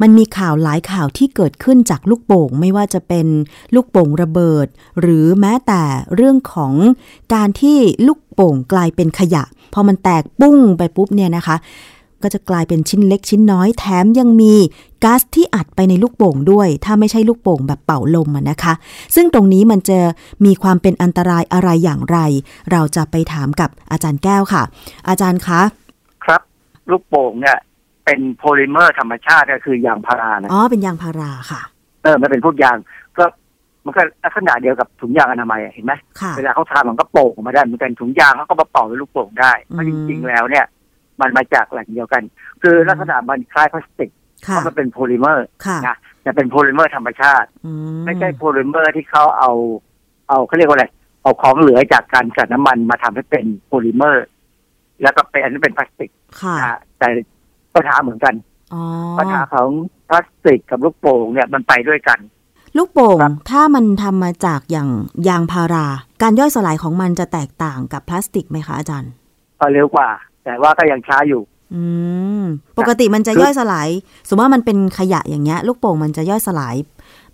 [0.03, 3.27] มันมีข่าวหลายข่าวที่เกิดขึ้นจากลูกโป่งไม่ว่าจะเป็น
[3.75, 4.67] ลูกโป่งระเบิด
[5.01, 5.83] หรือแม้แต่
[6.15, 6.75] เรื่องของ
[7.35, 9.45] การที่ลูกโป่งกลายเป็นขยะ
[9.75, 11.57] พอมันแตกปุ้งไปปุ๊บเนี่ยนะคะ
[12.25, 14.55] ก็จะกลายเป็นชิ้นเล็กชิ้นน้อยแถมยังมี
[15.05, 18.75] ก๊าซที่อัดไปในลูกโป่งด้วย ถ้าไม่ใช่ลูกโป่งแบบเป่าลมอะนะคะ
[19.15, 19.99] ซึ่งตรงนี้มันจะ
[20.45, 22.19] มีความเป็นอันตรายอะไรอย่างไร
[22.73, 24.63] เราจะไปถามกับอาจารย์แก้วค่ะ
[25.09, 25.61] อาจารย์คะ
[26.25, 26.41] ครับ
[26.91, 27.59] ลูกโป่งเนี่ย
[28.05, 31.61] เป็นโพลิเมอร์ธรรมชาติก็คือยางพารานะอ๋อเป็นยางพาราค่ะ
[32.03, 32.77] เออมันเป็นพวกยาง
[33.19, 33.25] ก็
[33.85, 40.65] มันก็ลักษณะเดียวกับถุงยางอนามัยอะเห็นไหมค่ะเวลาเขาทำมันก็โป่งออกมาได้เหมือนกันถุงยางเขาก็มาเป่าเป็นลูกโป่งได้เพราะอืจมริงๆแล้วเนี่ย
[41.23, 42.23] มันมาจากแหล่งเดียวกัน
[42.63, 44.11] คือลักษณะมันคล้ายพลาสติก
[44.43, 47.73] เพค่ะราะมันเป็นโพลิเมอร์ค่ะนะแต่เป็นโพลิเมอร์ธรรมชาติอื
[48.05, 49.51] ไม่ใช่โพลิเมอร์ที่เขาเอา
[50.29, 50.87] เอาเขาเรียกว่าอะไร
[51.23, 54.27] เอาของเหลือจากการกลั่นน้ำมันมาทำให้เป็นโพลิเมอร์
[55.03, 56.11] แล้วก็เป็นอันนี้เป็นพลาสติก
[56.41, 57.09] ค่ะนะฮะแต่
[57.75, 58.35] ปัญหาเหมือนกัน
[58.75, 58.83] อ๋อ
[59.19, 59.69] ปัญหาของ
[60.09, 62.19] พลาสติกกับลูกโป่งเนี่ยมันไปด้วยกัน
[62.77, 64.89] ลูกโป่งครับถ้ามันทำมาจากอย่าง
[65.29, 65.87] ยางพารา
[66.23, 69.13] การย่อยสลายของมันจะแตกต่างกับพลาสติกไหมคะอาจารย์
[69.61, 70.09] ก็เร็วกว่า
[70.45, 71.43] แต่ว่าก็ยังช้าอยู่
[71.75, 71.83] อื
[72.43, 72.45] ม
[72.79, 73.89] ปกติมันจะคือย่อยสลาย
[74.29, 76.77] สมมติว่ามันเป็นขยะอย่างเงี้ย ลูกโป่งมันจะย่อยสลาย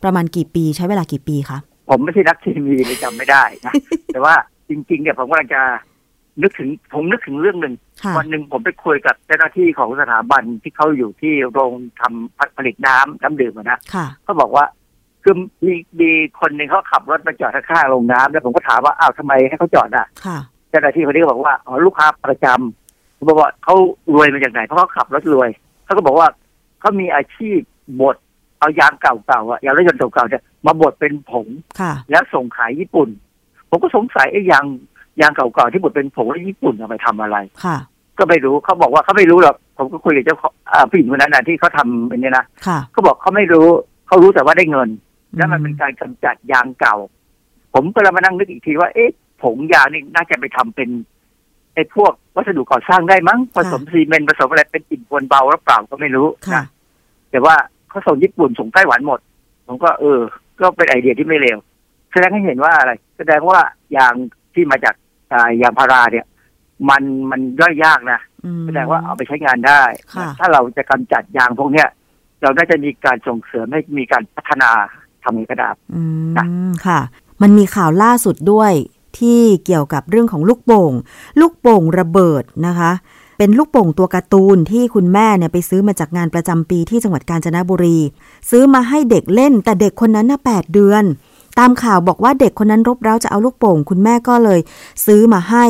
[0.03, 3.75] ประมาณกี่ปีใช้เวลากี่ปีคะผมไม่ใช่นักเคมีเลยจำไม่ได้นะ
[4.15, 4.35] แต่ว่า
[4.69, 5.63] จริง ๆ เนี่ยผมกำลังจะ
[6.43, 14.65] นึกถึงผมนึกถึงเรื่องหนึ่งค่ะวันหนึ่งผมไปคุยกับเจ้าหน้าที่ของสถาบันที่เขาอยู่ที่โรงทำผลิตน้ำน้ำดื่มอะนะค่ะเขาบอกว่า
[15.23, 15.35] คือ
[15.67, 20.39] มีมีคนหนึ่งเขาขับรถมาจอดข้างๆโรงน้ำแล้วผมก็ถามว่าอ้าวทำไมให้เขาจอดอะค่ะ
[20.71, 22.88] เจ้าหน้าที่คนนี้ก็บอกว่าอ๋อลูกค้าประจำ
[23.19, 23.75] ผมบอกว่าเขา
[24.15, 25.49] รวยมาจากไหนเพราะเขาขับรถรวย
[25.85, 26.29] เขาก็บอกว่า
[26.81, 27.59] เขามีอาชีพ
[28.01, 28.17] บด
[28.61, 31.47] เอายางเก่าๆอะยางรถยนต์เก่าๆเนี่ยมาบดเป็นผง
[31.81, 33.09] ค่ะแล้วส่งขายญี่ปุ่น
[33.71, 34.65] ผมก็สงสัยไอ้ยาง
[35.21, 37.77] ยางเก่าๆที่บดเป็นผงแล้วญี่ปุ่นเอาไปทำอะไรค่ะ
[38.19, 43.67] ก็ไม่รู้เขาบอกว่าเขาไม่รู้หรอกผมก็คุยกับเจ้าของอ่าผู้หญิงคนนั้นนะที่เขาทำเป็นเนี่ยนะค่ะเขาบอกเขาไม่รู้
[44.07, 44.89] เขารู้แต่ว่าได้เงิน
[45.37, 46.97] แล้วมันเป็นการกำจัดยางเก่า
[47.75, 49.11] ผมก็เลยมานั่งนึกอีกทีว่าเอ๊ะ
[49.43, 50.89] ผงยางนี่น่าจะไปทำเป็น
[51.79, 56.65] ไอ้พวกวัสดุก่อสร้างได้มั้งผสมซีเมนต์ผสมอะไรเป็นอิฐบนเบาหรือเปล่าก็ไม่รู้ค่ะนะ
[57.31, 57.55] แต่ว่า
[57.89, 59.21] เขาส่งญี่ปุ่นส่งไต้หวันหมด
[59.67, 60.19] ผมก็เออ
[60.61, 61.59] ก็เป็นไอเดียที่ไม่เลว
[62.13, 63.59] แสดงให้เห็นว่าอะไร แสดงว่า
[63.97, 64.15] ยาง
[64.55, 64.95] ที่มาจาก
[65.33, 66.27] อ่ายางพาราเนี่ย
[66.91, 69.83] มันมันย่อยยากนะอืมแสดงว่าเอาไปใช้งานได้
[70.15, 71.89] ค่ะถ้าเราจะกำจัดยางพวกเนี้ย
[72.43, 74.71] เราน่าจะมีการส่งเสริมให้มีการพัฒนา
[75.25, 76.03] ทำกระดาษอื
[76.37, 77.01] จ้ะมค่ะ
[77.43, 78.73] มันมีข่าวล่าสุดด้วย
[79.19, 80.93] ที่เกี่ยวกับเรื่องของลูกโป่ง
[81.41, 82.93] ลูกโป่งระเบิดนะคะ
[83.39, 87.99] เป็นลูกโป่งตัวการ์ตูนที่คุณแม่เนี่ยไปซื้อมาจากงานประจำปีที่จังหวัดกาญจนบุรี
[88.51, 91.05] ซื้อมาให้เด็กเล่น แต่เด็กคนนั้นน่ะแปดเดือน
[91.59, 94.61] ตามข่าวบอกว่าเด็กคนนั้นรบเร้าจะเอาลูกโป่ง คุณแม่ก็เลย
[95.07, 95.65] ซื้อมาให้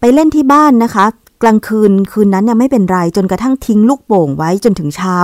[0.00, 1.06] ไปเล่นที่บ้านนะคะ
[1.42, 5.16] กลางคืนคืนนั้นเนี่ยไม่เป็นไรจนกระทั่งทิ้งลูกโป่งไว้จนถึงเช้า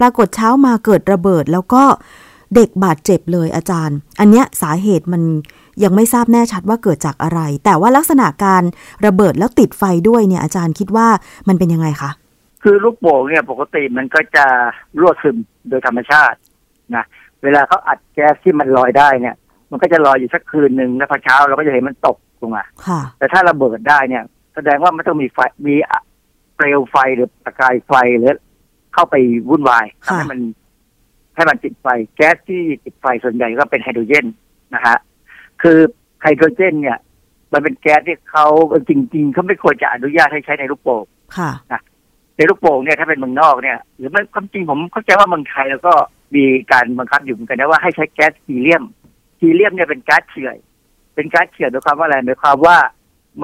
[0.00, 1.82] ปรากฏเช้ามาเกิดระเบิดแล้วก็
[2.54, 5.22] เด็กบาดเจ็บเลยอาจารย์ อันเนี้ยสาเหตุมัน
[5.84, 8.62] ยังไม่ทราบแน่ชัดว่าเกิดจากอะไร แต่ว่าลักษณะการ
[9.06, 11.06] ระเบิดแล้วติดไฟด้วยเนี่ยอาจารย์คิดว่า
[11.48, 12.10] มันเป็นยังไงคะ
[12.62, 14.46] คือลูกโป่งเนี่ยปกติมันก็จะ
[14.98, 15.36] รั่วซึม
[15.68, 16.38] โดยธรรมชาติ
[16.96, 17.04] นะ
[17.42, 19.34] เวลาเขาอัดแก๊สที่มันลอยได้เนี่ย
[19.70, 24.22] มันก็จะลอยอยู่สักคืนหนึ่งแล้วพอเช้าเราก็จะเห็นมันตกลงมาค่ะแต่ถ้าระเบิดได้เนี่ย
[24.54, 25.74] แสดงว่ามันต้องมีไฟมี
[26.56, 28.36] เปลวไฟหรือประกายไฟหรือ
[28.94, 29.14] เข้าไป
[29.50, 30.40] วุ่นวายค่ะทำให้มัน
[31.36, 34.26] ให้มันติดไฟ แก๊สที่ติดไฟส่วนใหญ่ก็เป็นไฮโดรเจน
[34.74, 34.96] นะฮะ
[35.66, 35.80] คือ
[36.22, 36.98] ไฮโดรเจน เนี่ย
[37.52, 38.46] มันเป็นแก๊สที่เขา
[38.88, 41.04] จริง ๆเขาไม่ควรจะอนุญาตให้ใช้ในลูกโป่ง
[41.36, 41.50] ค่ะ
[42.36, 45.92] ในลูกโป่งเนี่ยถ้าเป็นเมืองนอกเนี่ย หรือไม่ความจริงผมเข้าใจว่าเมืองไทยแล้วก็
[46.34, 48.84] มีการบังคับอยู่เหมือนกันนะว่าให้ใช้แก๊สฮีเลียม
[49.40, 50.56] ฮีเลียมเนี่ยเป็นก๊าซเฉื่อย
[51.14, 52.76] เป็นก๊าซเฉื่อยหมายความว่าอะไรหมายความว่า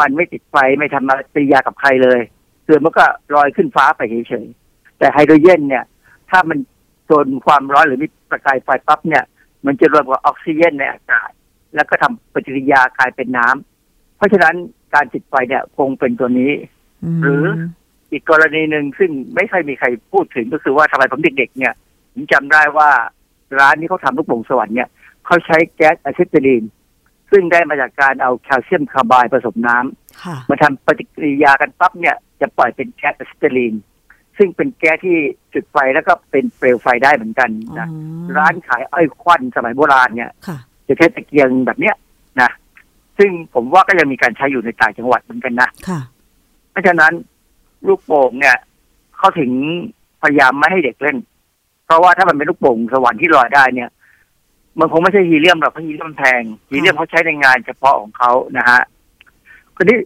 [0.01, 2.21] มันไม่ติดไฟไม่ทำปฏิกิริยากับใครเลย
[2.67, 3.05] คือมันก็
[3.35, 5.85] ลอยขึ้นฟ้าไปเฉยๆแต่ไฮโดรเจนเนี่ย
[6.31, 6.59] ถ้ามัน
[7.07, 9.25] โดนความร้อนหรือมีประกายไฟปั๊บเนี่ย
[9.67, 11.31] มันจะรวมกับออกซิเจนในอากาศ
[11.75, 14.55] แล้วก็ทำปฏิกิริยากลายเป็นน้ำเพราะฉะนั้น
[14.95, 16.53] การติดไฟเนี่ยคงเป็นตัวนี้
[17.17, 17.45] มหรือ
[18.11, 21.75] อีกกรณีหนึ่งซึ่งไม่ค่อยมีใครพูดถึงก็คือว่าทำไมผมเด็กๆเนี่ย
[22.13, 22.91] ผมจำได้ว่า
[23.59, 24.89] ร้านที่เขาทำลูกโป่งสวรรค์เนี่ย
[25.27, 26.65] เขาใช้แก๊สอะซิติลีน
[27.31, 33.75] ซึ่งได้มาจากการเอาแคลเซียมคาร์บายผสมน้ำค่ะมาทำปฏิกิริยากันปั๊บเนี่ยจะปล่อยเป็นแก๊สอะซิติลีน
[34.39, 35.19] ซึ่งเป็นแก๊สที่
[35.55, 37.97] จุดไฟแล้วก็เป็นเปลวไฟได้เหมือนกันนะอ๋
[38.29, 40.59] อร้านขายอ้อยควันสมัยโบราณเนี่ยค่ะ
[40.89, 41.97] จะใช้ตะเกียงแบบเนี้ย
[42.41, 42.51] นะ
[43.19, 46.01] ซึ่งผมว่าก็ยังมีการใช้อยู่ในต่างจังหวัดเหมือนกันนะค่ะ
[46.71, 47.13] เพราะฉะนั้น
[47.87, 48.57] ลูกโป่งเนี่ย
[49.17, 49.51] เขาถึง
[50.23, 51.17] พยายามไม่ให้เด็กเล่น
[51.87, 53.91] เพราะว่าถ้ามันเป็นลูกโป่งสวรรค์ที่ลอยได้เนี่ย
[54.79, 58.81] มันคงไม่ใช่ฮีเลียมหรอกเพราะฮีเลียมมันแพงฮีเลียมเขาใช้ในงานเฉพาะของเขานะฮะ
[59.77, 59.99] คนนี้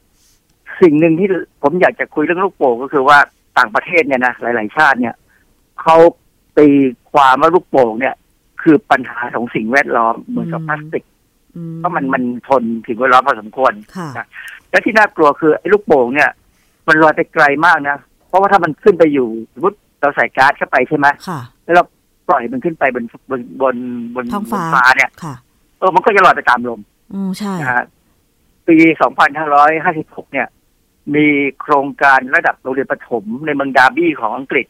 [0.81, 1.29] สิ่งหนึ่งที่
[1.63, 3.19] ผมอยากจะคุยเรื่องลูกโป่งก็คือว่า
[3.59, 5.15] ต่างประเทศเนี่ยนะหลาย ๆ ชาติเนี่ย
[5.83, 5.97] เขา
[6.59, 6.69] ตี
[7.13, 8.15] ความว่าลูกโป่งเนี่ย
[8.63, 11.05] คือปัญหาของสิ่งแวดล้อมเหมือนกับอืมพลาสติก
[11.57, 14.27] อืเพราะมันมันทนสิ่งแวดล้อมพอสมควรค่ะ
[14.71, 16.31] และที่น่ากลัวคือไอ้ลูกโป่งเนี่ย
[16.89, 17.97] มันลอยไปไกลมากนะ
[18.29, 21.85] เพราะว่าถ้ามันขึ้นไปอยู่สมมติเราใส่ก๊าซเข้าไปใช่ไหมค่ะแล้วเรา
[22.29, 23.77] ปล่อยมันขึ้นไปบนบนบน
[24.15, 25.35] บนท้องบฟ้านฟ้าเนี่ยค่ะ
[25.79, 26.81] เออมันก็จะลอยไปตามลม
[27.15, 27.85] อืมใช่นะฮะ
[28.69, 28.77] ปี
[29.55, 30.47] 2556เนี่ย
[31.15, 31.27] มี
[31.61, 34.67] โครงการระดับโรงเรียนประถมในเมืองดาร์บี้ของอังกฤษ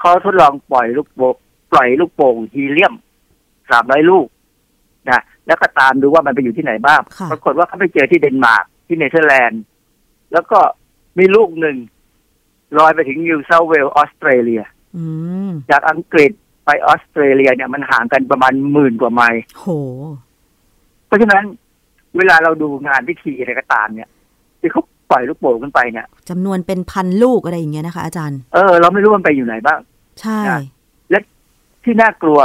[0.00, 2.94] เขาทดลองปล่อยลูกโป่งปล่อยลูกโป่งฮีเลียม
[3.52, 4.26] 300ลูก
[5.10, 9.62] นะแล้วก็ตามดูว่ามันไปอยู่ที่ไหนบ้างค่ะปรากฏว่าเขาไปเจอที่เดนมาร์กที่เนเธอร์แลนด์
[10.32, 10.58] แล้วก็
[11.18, 11.76] มีลูกหนึ่ง
[12.78, 14.62] ลอยไปถึงนิวเซาท์เวลส์ออสเตรเลีย
[14.96, 15.04] อื
[15.48, 16.32] มจากอังกฤษ
[16.64, 19.66] ไปออสเตรเลียเนี่ยมันห่างกันประมาณหมื่นกว่าไมล์โห
[21.06, 21.44] เพราะฉะนั้น
[22.16, 24.08] เวลาเราดูงานพิธีอะไรก็ตามเนี่ย
[24.60, 29.78] ที่เขาปล่อยลูกโป่งขึ้นไปเนี่ยจำนวนเป็นพันลูกอะไรอย่างเงี้ยนะคะอาจารย์ เออ เราไม่รู้มันไปอยู่ไหนบ้าง
[30.20, 30.60] ใช่นะ
[31.84, 32.40] ที่น่ากลัว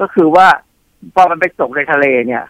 [0.00, 0.46] ก็คือว่า
[1.14, 2.44] พอมันไปตกในทะเลเนี่ย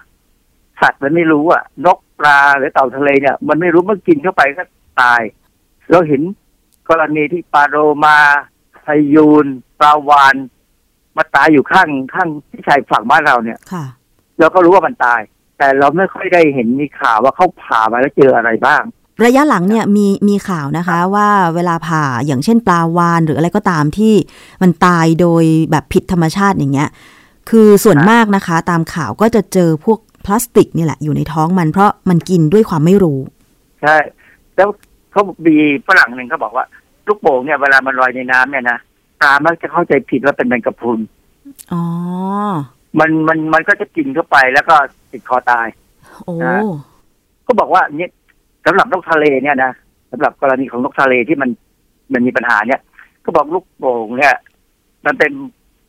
[0.81, 4.65] สัตว์มันไม่รู้อะ นกปลาหรือเต่าทะเลเนี่ย มันไม่รู้มันกินเข้าไปก็
[5.03, 5.23] ตาย
[5.91, 6.23] เราเห็น
[6.89, 8.19] กรณีที่ปลาโรมา
[8.83, 9.47] ไทยูน
[9.81, 10.37] ปลาวาน
[11.17, 13.85] มาตายอยู่ข้างข้างที่ชายฝั่งบ้านเราเนี่ยค่ะ
[14.39, 15.21] เราก็รู้ว่ามันตาย
[15.59, 18.83] แต่เราไม่ค่อยได้เห็นมีข่าวว่าเขาผ่ามาแล้วเจออะไรบ้าง
[19.25, 24.15] ระยะหลังเนี่ยมีมีข่าวนะคะว่าเวลาผ่าอย่างเช่นปลาวานหรืออะไรก็ตามที่
[24.63, 26.89] มันตายโดยแบบผิดธรรมชาติอย่างเงี้ย
[27.51, 33.19] คือส่วนครับมากนะคะ ตามข่าวก็จะเจอพวกพลาสติกนี่แหละอยู่ในท้องมันเพราะมันกินด้วยความไม่รู้
[33.83, 33.97] ใช่
[34.57, 34.69] แล้ว
[35.11, 35.55] เขามี
[35.87, 36.65] ฝรั่งหนึ่งเขาบอกว่า
[37.07, 38.79] ลูกโป่งเนี่ยเวลามันลอยในน้ำเนี่ยนะ
[39.21, 41.01] ปลามักจะเข้าใจผิดว่าเป็นแมงกะพรุน
[41.73, 41.85] อ๋อ
[42.99, 44.75] มันมันมันก็จะกินเข้าไปแล้วก็
[45.13, 45.67] ติดคอตาย
[46.25, 46.59] โอ้นะ
[47.47, 48.11] ก็บอกว่าเนี่ย
[48.69, 49.73] สำหรับนกทะเลเนี่ยนะ
[50.13, 51.51] สำหรับกรณีของนกทะเลที่มัน
[52.13, 52.81] มันมีปัญหาเนี่ย
[53.25, 54.35] ก็บอกลูกโป่งเนี่ย
[55.07, 55.33] มันเป็น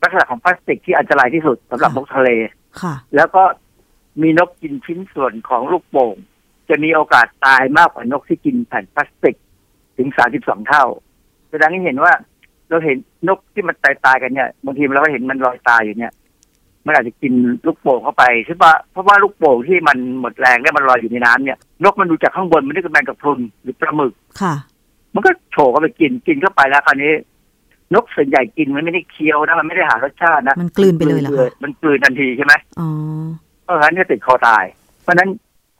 [0.02, 2.28] ลักษณะของพลาสติกที่อันตรายที่สุดสำหรับนกทะเล
[2.80, 3.42] ค่ะ แล้วก็
[4.22, 6.16] มีนกกินชิ้นส่วนของลูกโป่ง
[6.68, 9.36] จะมีโอกาสตายมากกว่านกที่กินแผ่นพลาสติก
[9.96, 10.84] ถึงสามสิบสองเท่า
[11.50, 12.12] แสดงให้เห็นว่า
[12.68, 12.96] เราเห็น
[13.28, 16.12] นกที่มันตายตายๆกันเนี่ยบางทีเราก็เห็นมันลอยตายอยู่เนี่ย
[16.86, 17.32] มันอาจจะกิน
[17.66, 24.54] ลูกโป่งเข้าไปใช่ปะเพราะว่าลูกโป่งที่มันหมดแรงแล้วมันลอยอยู่ในน้ำเนี่ย นกมันดูจากข้างบนมันนึกว่าแมงกะพรุนหรือปลาหมึกค่ะ
[25.14, 27.12] มันก็โฉบเข้าไปกินกินเข้าไปแล้วคราวนี้
[27.94, 32.88] นกส่วนใหญ่กินมันไม่ได้เคี้ยวนะมันไม่ได้หารสชาตินะมันกลืนไปเลยเหรอคะมันกลืนทันทีใช่ไหมอ๋อ
[33.64, 34.64] เพราะฉะนั้นก็ติดคอตาย
[35.02, 35.30] เพราะฉะนั้น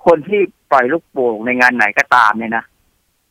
[0.06, 0.40] คนที่
[0.70, 2.64] ปล่อยลูกโป่งในงานไหนก็ตามเนี่ยนะ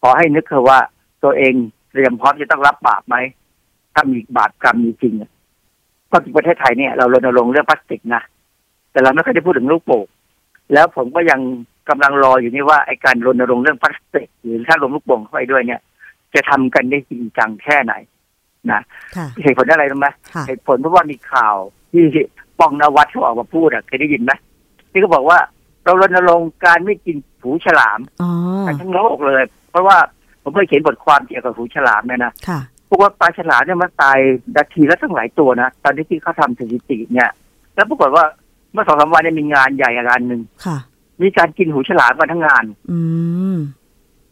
[0.01, 0.79] ขอให้นึกเถอะว่า
[1.23, 1.53] ตัวเอง
[1.91, 3.15] เตรียมพร้อมจะต้องรับบาปไหม
[3.93, 5.13] ถ้ามีบาปกรรมมีจริง
[6.13, 8.21] อะก็ที่ประเทศไทยเนี่ยเรารณรงค์เรื่องพลาสติกนะ
[8.91, 10.05] แต่เราไม่เคอยได้พูดถึงลูกโป่ง
[10.73, 11.39] แล้วผมก็ยัง
[11.89, 15.81] กำลังรออยู่นี่ว่าไอ้การรณรงค์เรื่องพลาสติก หรือถ้าลงลูกโป่งเข้าไปด้วยเนี่ย
[16.33, 17.93] จะทำกันได้จริงจังแค่ไหน
[18.71, 18.81] นะ
[19.15, 21.55] ค่ะเหตุผลอะไรรู้ไหมค่ะเหตุผลเพราะว่ามีข่าว
[21.91, 22.03] ที่
[22.59, 24.31] ป้องนวัดเขาออกมาพูดอะเคยได้ยินไหม
[24.91, 25.39] ที่เขาบอกว่า
[25.83, 28.29] เรารณรงค์การไม่กินหูฉลามอ๋อ
[28.67, 29.97] กันทั้งโลกเลย เพราะว่า
[30.43, 34.19] ผมเคยเขียนบทความเกี่ยวกับหูฉลามเนี่ยนะค่ะ พวกว่าปลาฉลามเนี่ยมันตาย
[34.55, 37.29] นาทีละตั้งหลายตัวนะตอนที่ที่เขาทำสถิติเนี่ย
[37.75, 38.25] แล้วปรากฏว่า
[38.73, 40.77] เมื่อสองสามวันเนี่ยมีงานใหญ่งานหนึ่งค่ะ
[41.21, 42.99] มีการกินหูฉลามกันทั้งงาน อื
[43.55, 43.57] ม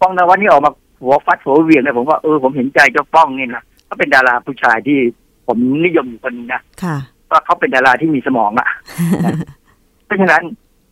[0.02, 5.00] ป้องนวัดนี่ออกมาหัวฟัดหัวเหวียงเลยผมว่าเออผมเห็นใจเจ้าป้องนี่นะเขาเป็นดาราผู้ชายที่
[5.48, 6.98] ผมนิยมอยู่คนหนึงนะค่ะ
[7.32, 8.68] ว่าเขาเป็นดาราที่มีสมองอะ
[10.06, 10.44] เพราะฉะนั้น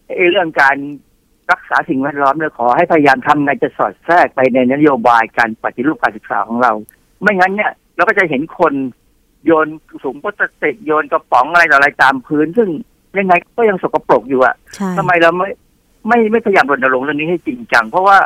[0.06, 0.76] ไอ้เรื่องการ
[1.52, 6.72] รักษาสิ่งแวดล้อมเนี่ยขอให้พยายามทำไงจะสอดแทรกไปในนโยบายการปฏิรูปการศึกษาของเรา
[7.26, 8.74] ไม่งั้นเนี่ยเราก็จะเห็นคน
[9.46, 9.68] โยน
[10.04, 12.70] ถุงพลาสติกโยนกระป๋องอะไรต่ออะไรตามพื้น ซึ่ง
[13.20, 15.50] ยังไงก็ยังสกปรกอยู่อะใช่ทำไมเราไม่
[16.08, 18.18] ไม่ไม่พยายามรณรงค์เรื่องนี้ให้จริงจัง เพราะว่า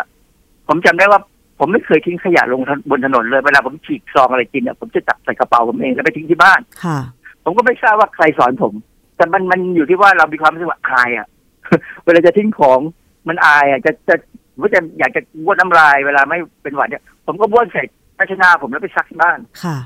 [0.67, 1.21] ผมจำได้ว่า
[1.59, 6.97] ผมไม่เคยทิ้งขยะลงบนถนนเลยเวลาผมฉีกซองอะไรกินเนี่ยผมจะจับใส่กระเป๋าผมเองแล้วไปทิ้งที่บ้านค่ะ
[7.43, 8.73] ผมก็ไม่ทราบว่าใครสอนผม
[9.15, 11.27] แต่มันมันอยู่ที่ว่าเรามีความรู้สึกว่าอายอะ
[12.05, 12.79] เวลาจะทิ้งของ
[13.27, 14.15] มันอายอะจะจะ
[14.59, 17.83] ว่าจะอยากจะบ้วนน้ำลายเวลาไม่เป็นหวัดเนี่ยผมก็บ้วนใส่
[18.19, 19.77] ภาชนะผมแล้วไปซักที่บ้านค่ะ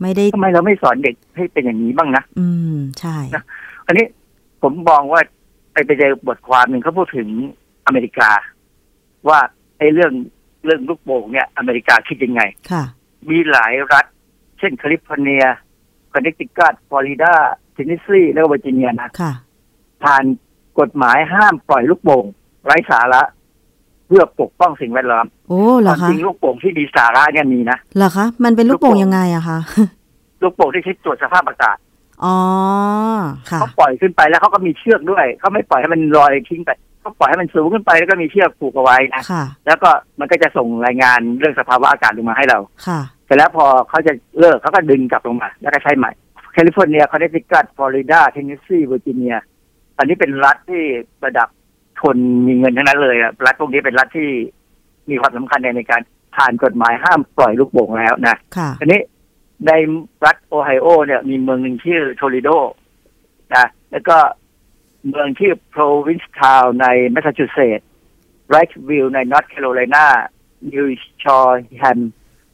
[0.00, 3.44] ไม่ได้ทำไมเราไม่สอนเด็กให้เป็นอย่างนี้บ้างนะอืมใช่นะ
[3.86, 4.06] อันนี้
[4.62, 5.20] ผมมองว่า
[5.72, 7.28] ไปไปเจอบทความหนึ่งเขาพูดถึง
[7.86, 8.30] อเมริกา
[9.28, 9.38] ว่า
[9.78, 10.12] ไอ้เรื่อง
[10.64, 12.84] เรื่องลูกโป่งเนี่ย อเมริกาคิดยังไง ค่ะ
[13.30, 14.04] มีหลายรัฐ
[14.58, 15.44] เช่นแคลิฟอร์เนีย
[16.12, 17.34] คอนเนตทิคัตฟลอริดา
[17.72, 19.32] เทนเนสซีและเวอร์จิเนียนะค่ะ
[20.04, 20.24] ผ่าน
[20.80, 22.24] กฎหมายห้ามปล่อยลูกโป่ง
[22.64, 23.22] ไร้สาระ
[24.08, 29.58] เพื่อปกป้องสิ่งแวดล้อมโอ้เหรอความคะจริงลูกโป่งที่มีสาระเนี่ยมีนะเหรอคะ มันเป็นลูกโป่งลูกโป่งยังไงอะคะ
[30.42, 31.76] ลูกโป่งที่ใช้ตรวจสภาพอากาศ
[32.24, 32.36] อ๋อ
[33.50, 39.90] ค่ะเขาปล่อยขึ้นไปแล้วเขาก็มีเชือกด้วยเขาไม่ปล่อยให้มันลอยทิ้งไปเขาปล่อยให้มันสูงขึ้นไปแล้วก็มีเชือกผูกเอาไว้นะค่ะแล้วก็
[40.20, 46.10] มันก็จะส่งรายงานเรื่องสภาวะอากาศลงมาให้เราค่ะเสร็จแล้วพอเขาจะเลิกเขาก็ดึงกลับลงมา แล้วก็ใช้ใหม่
[46.52, 49.36] แคลิฟอร์เนียคอนเนตทิคัตฟลอริดาเทนเนสซีเวอร์จิเนีย
[49.98, 50.82] อันนี้เป็นรัฐที่
[51.24, 51.48] ระดับ
[52.04, 54.28] คนมีเงินทั้งนั้นเลยอะรัฐพวกนี้เป็นรัฐที่
[55.10, 56.02] มีความสำคัญในในการ
[56.36, 59.00] ผ่านกฎหมายห้ามปล่อยลูกโป่งแล้วนะค่ะอันนี้
[59.66, 59.72] ใน
[60.24, 62.50] รัฐโอไฮโอ เนี่ยมีเมืองหนึ่งชื่อโทเลโด
[63.56, 64.16] นะแล้วก็
[65.08, 67.88] เมืองที่โพรวินซ์ทาวน์ในแมสซาชูเซตส์
[68.48, 70.06] ไรท์วิลในนอร์ทแคโรไลนา
[70.72, 70.86] นิว
[71.22, 71.98] ชอร์แฮม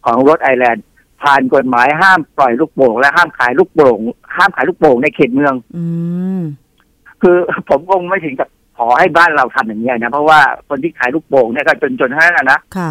[0.05, 0.85] ของโรดไอแลนด์
[1.23, 3.99] ผ่านกฎหมายห้ามปล่อยลูกโป่งและห้ามขายลูกโป่ง
[4.37, 5.85] ห้ามขายลูกโป่งในเขตเมือง อื
[6.39, 6.41] ม
[7.23, 7.37] คือ
[7.69, 12.91] ผมคงไม่ถึงกับ ขอให้บ้านเราทำอย่างเนี้ยนะ เพราะว่าคนที่ขายลูกโป่งเนี่ยก็จนๆทั้งนั้นนะนะค่ะ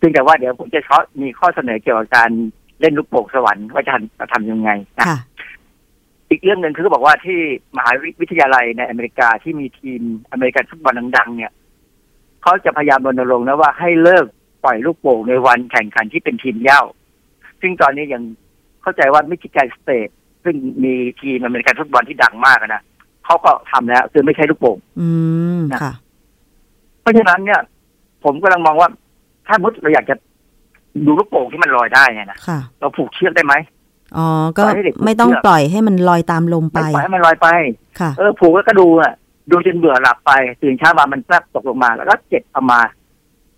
[0.00, 2.30] ซึ่งแต่ว่าเดี๋ยวผมจะเขามีข้อเสนอเกี่ยวกับการ
[2.80, 5.18] เล่นลูกโป่งสวรรค์ว่าจะจะทำยังไงนะค่ะ
[6.30, 7.38] อีกเรื่องหนึ่งคือเขาบอกว่าที่
[7.76, 7.90] มหา
[8.20, 10.00] วิทยาลัยในอเมริกาที่มีทีม
[10.32, 11.52] อเมริกันฟุตบอลดัง ๆ เนี่ย
[12.42, 14.26] เขาจะพยายามรณรงค์นะว่าให้เลิก
[14.64, 16.82] ปล่อยลูกโป่งในวันแข่งขันที่เป็นทีมเหย้า
[17.60, 18.22] ซึ่งตอนนี้ยัง
[18.82, 20.08] เข้าใจว่ามิชิแกนสเตท
[20.44, 22.82] ซึ่งมีทีมอเมริกันฟุตบอลที่ดังมากอะนะ
[23.24, 25.08] เขาก็ทำแล้ว คือไม่ใช่ลูกโป่งอื
[25.58, 25.92] มนะค่ะ
[27.00, 27.60] เพราะฉะนั้นเนี่ย
[28.24, 28.88] ผมกำลังมองว่า
[29.46, 30.14] ถ้าสมมุติเราอยากจะ
[31.06, 33.54] ดูลูกโป่งที่มันลอยได้เนี่ยนะค่ะเราผูกเชือกได้ไหม
[34.16, 37.48] อ๋อ ก็ปล่อยให้เด็กไม่ต้องเชื่อปล่อยให้มันลอยตามลมไปไม่ปล่อยให้มันลอยไป
[38.00, 39.12] ค่ะเออผูกแล้วก็ดูอะ
[39.50, 42.80] ดูจนเบื่อหลับไปตื่นเช้ามามันแป๊บตกลงมา แล้วก็เก็บเอามา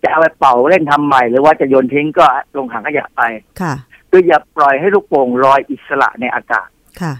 [0.03, 2.25] จะเอาไปเป่าเล่นทำใหม่ หรือว่าจะโยนทิ้งก็
[2.57, 3.21] ลงถังขยะไป
[3.61, 3.73] ค่ะ
[4.09, 6.67] คืออย่าปล่อยให้ลูกโป่งลอยอิสระในอากาศ
[7.01, 7.13] ค่ะ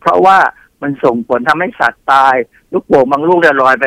[0.00, 0.36] เพราะว่า
[0.82, 2.34] มันส่งผลทำให้สัตว์ตาย
[2.72, 3.86] ลูกโป่งบางลูกเนี่ยลอยไป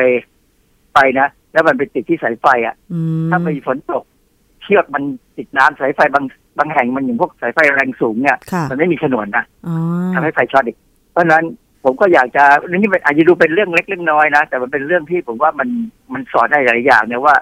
[0.94, 4.04] ไปนะแล้วมันไปติดที่สายไฟอะอืมถ้ามีฝนตก
[4.62, 5.02] เชือกมัน
[5.36, 6.24] ติดน้ำสายไฟบาง
[6.58, 9.76] บางแห่งมันอย่างพวกสายไฟแรงสูงเนี่ยค่ะมันไม่มีฉนวนนะอ๋อ
[10.14, 10.76] ทำให้ไฟช็อตอีก
[11.12, 11.44] เพราะฉะนั้น
[11.84, 15.68] ผมก็อยากจะนี่เป็นอาจจะดูเป็นเรื่องเล็กเรื่องน้อยนะแต่มันเป็นเรื่องที่ผมว่ามัน
[16.12, 17.36] มันสอนได้หลายอย่างเนี่ยว่า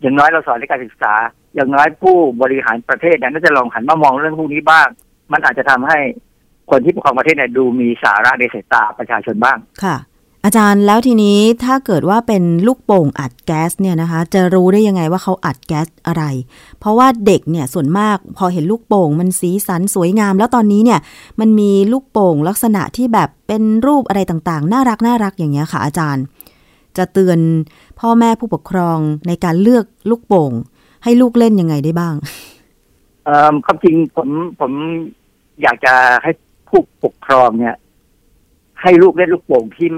[0.00, 1.14] อย่างน้อยเราสอนในการศึกษา
[1.54, 4.86] อย่างน้อยผู้บริหารประเทศเนี่ยน่าจะลองหันมามองเรื่องพวกนี้บ้าง
[5.32, 5.98] มันอาจจะทำให้
[6.70, 9.96] คนที่ปกครองประเทศเนี่ยดูมีสาระในสายตาประชาชนบ้างค่ะ
[10.44, 16.24] ออาจารย์แล้วทีนี้ถ้าเกิดว่าเป็นลูกโป่งอัดแก๊สเนี่ยนะคะ จะรู้ได้ยังไงว่าเขาอัดแก๊สอะไร
[16.78, 21.00] เพราะว่าเด็กเนี่ยส่วนมากพอเห็นลูกโป่งมันสีสันสวยงาม แล้วตอนนี้เนี่ย
[21.40, 26.24] มันมีลูกโป่งลักษณะที่แบบเป็นรูปอะไรต่างๆ น่ารักน่ารักอย่างเงี้ยค่ะอาจารย์
[26.96, 27.38] จะเตือน
[28.00, 30.52] พ่อแม่ผู้ปกครองในการเลือกลูกโป่ง
[31.04, 32.14] ให้ลูกเล่นยังไงได้บ้าง
[33.24, 34.28] เอ่อความจริงผม
[34.60, 34.72] ผม
[35.62, 36.30] อยากจะให้
[36.68, 37.76] ผู้ปกครองเนี่ย
[38.82, 39.88] ให้ลูกเล่นลูกโป่งที่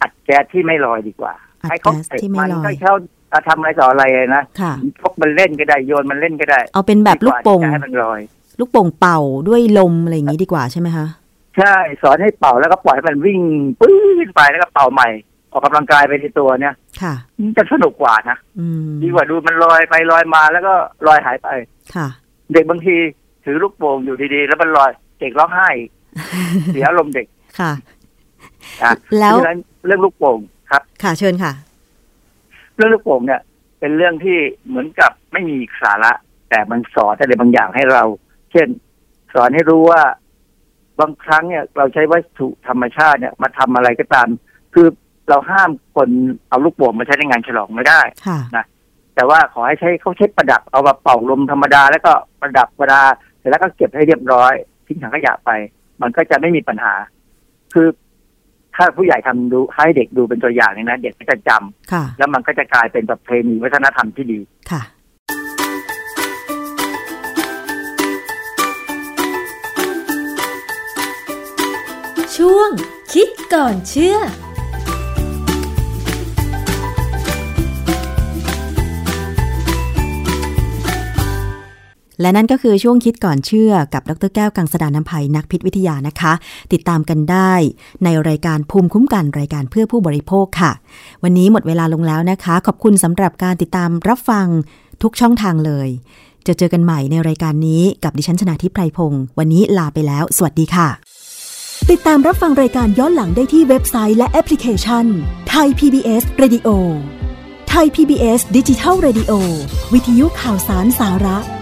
[0.00, 2.94] อัดแก๊สที่ไม่ลอยดีกว่าอัดให้เขาแก๊สเตะที่ไม่มันลอยให้เขา
[3.48, 4.04] ทำอะไรต่ออะไร
[4.36, 4.72] นะค่ะ
[5.02, 8.20] พกมันเล่นก็ได้โยนมันเล่นก็ได้ เอาเป็นแบบลูกโป่งดีว่าจะให้มันลอย
[8.58, 11.06] ลูกโป่งเป่าด้วยลมอะไรอย่างนี้ดีกว่าใช่ไหมคะ
[11.58, 13.40] ใช่ สอนให้เป่าแล้วก็ปล่อยให้มันวิ่ง
[13.80, 13.96] ปื้
[14.26, 15.08] นไปแล้วก็เป่าใหม่
[15.50, 20.74] ออกกำลังกายไปในตัวเนี่ย ค่ะมันจะสนุกกว่านะอืมดีกว่าดูมันลอยไปลอยมาแล้วก็
[21.06, 21.48] ลอยหายไป
[21.94, 22.08] ค่ะ
[22.52, 22.96] เด็กบางที
[23.44, 24.90] ถือลูกโป่งอยู่ดีๆ แล้วมันลอย
[25.22, 25.68] เด็กร้องไห้
[26.72, 27.26] เสียอารมณ์เด็ก
[27.60, 27.72] ค่ะ
[28.82, 30.38] อะแล้วเพราะฉะนั้นเรื่องลูกโป่ง
[30.70, 31.52] ครับ ค่ะเชิญค่ะ
[32.76, 33.40] เรื่องลูกโป่งเนี่ย
[33.80, 36.12] เป็นเรื่องที่เหมือนกับไม่มีสาระ
[36.50, 38.02] แต่มันสอนอะไรบางอย่างให้เรา
[38.52, 38.68] เช่น
[39.34, 40.02] สอนให้รู้ว่า
[41.00, 44.28] บางครั้งเนี่ย เราใช้วัตถุธรรมชาติเนี่ยมาทำอะไรก็ตาม
[44.74, 44.86] คือ
[45.28, 46.08] เราห้ามคน
[46.48, 48.38] เอาลูกโป่งมาใช้ในงานฉลองไม่ได้ค่ะ
[49.14, 53.02] แต่ว่าขอให้ใช้เขาใช้ประดับเอามาเป่าลมธรรมดา แล้วก็ประดับประดา
[53.38, 54.52] เสร็จแล้วก็เก็บให้เรียบร้อย
[54.86, 55.50] ทิ้งถังขยะไป
[56.02, 56.94] มันก็จะไม่มีปัญหา
[57.74, 57.88] คือ
[58.76, 64.82] ถ้าผู้ใหญ่ทำดูให้เด็กดูเป็นตัวอย่างเนี่ยนะ เด็กก็จะจำค่ะแล้วมันก็จะกลายเป็นประเพณีวัฒนธรรมที่ดีค่ะ
[72.36, 72.70] ช่วง
[73.12, 74.18] คิดก่อนเชื่อ
[82.22, 86.32] และนั่นก็คือช่วงคิดก่อนเชื่อกับดรแก้วกังสดานนภัยนักพิษวิทยานะคะ
[86.72, 87.52] ติดตามกันได้
[88.04, 90.72] ในรายการภูมิคุ้มกันรายการเพื่อผู้บริโภคค่ะ
[91.22, 94.46] วันนี้หมดเวลาลงแล้วนะคะ ขอบคุณสำหรับการติดตามรับฟัง
[95.02, 95.88] ทุกช่องทางเลย
[96.46, 100.88] จะเจอกันใหม่ในรายการนี้กับดิฉันชนาทิพไพรพงศ์วันนี้ลาไปแล้ว สวัสดีค่ะ
[101.90, 105.06] ติดตามรับฟังรายการย้อนหลังได้ที่เว็บไซต์และแอปพลิเคชัน
[105.48, 106.68] ไทย PBS Radio
[107.68, 109.32] ไทย PBS ดิจิทัล Radio
[109.92, 111.61] วิทยุข่าวสารสาระ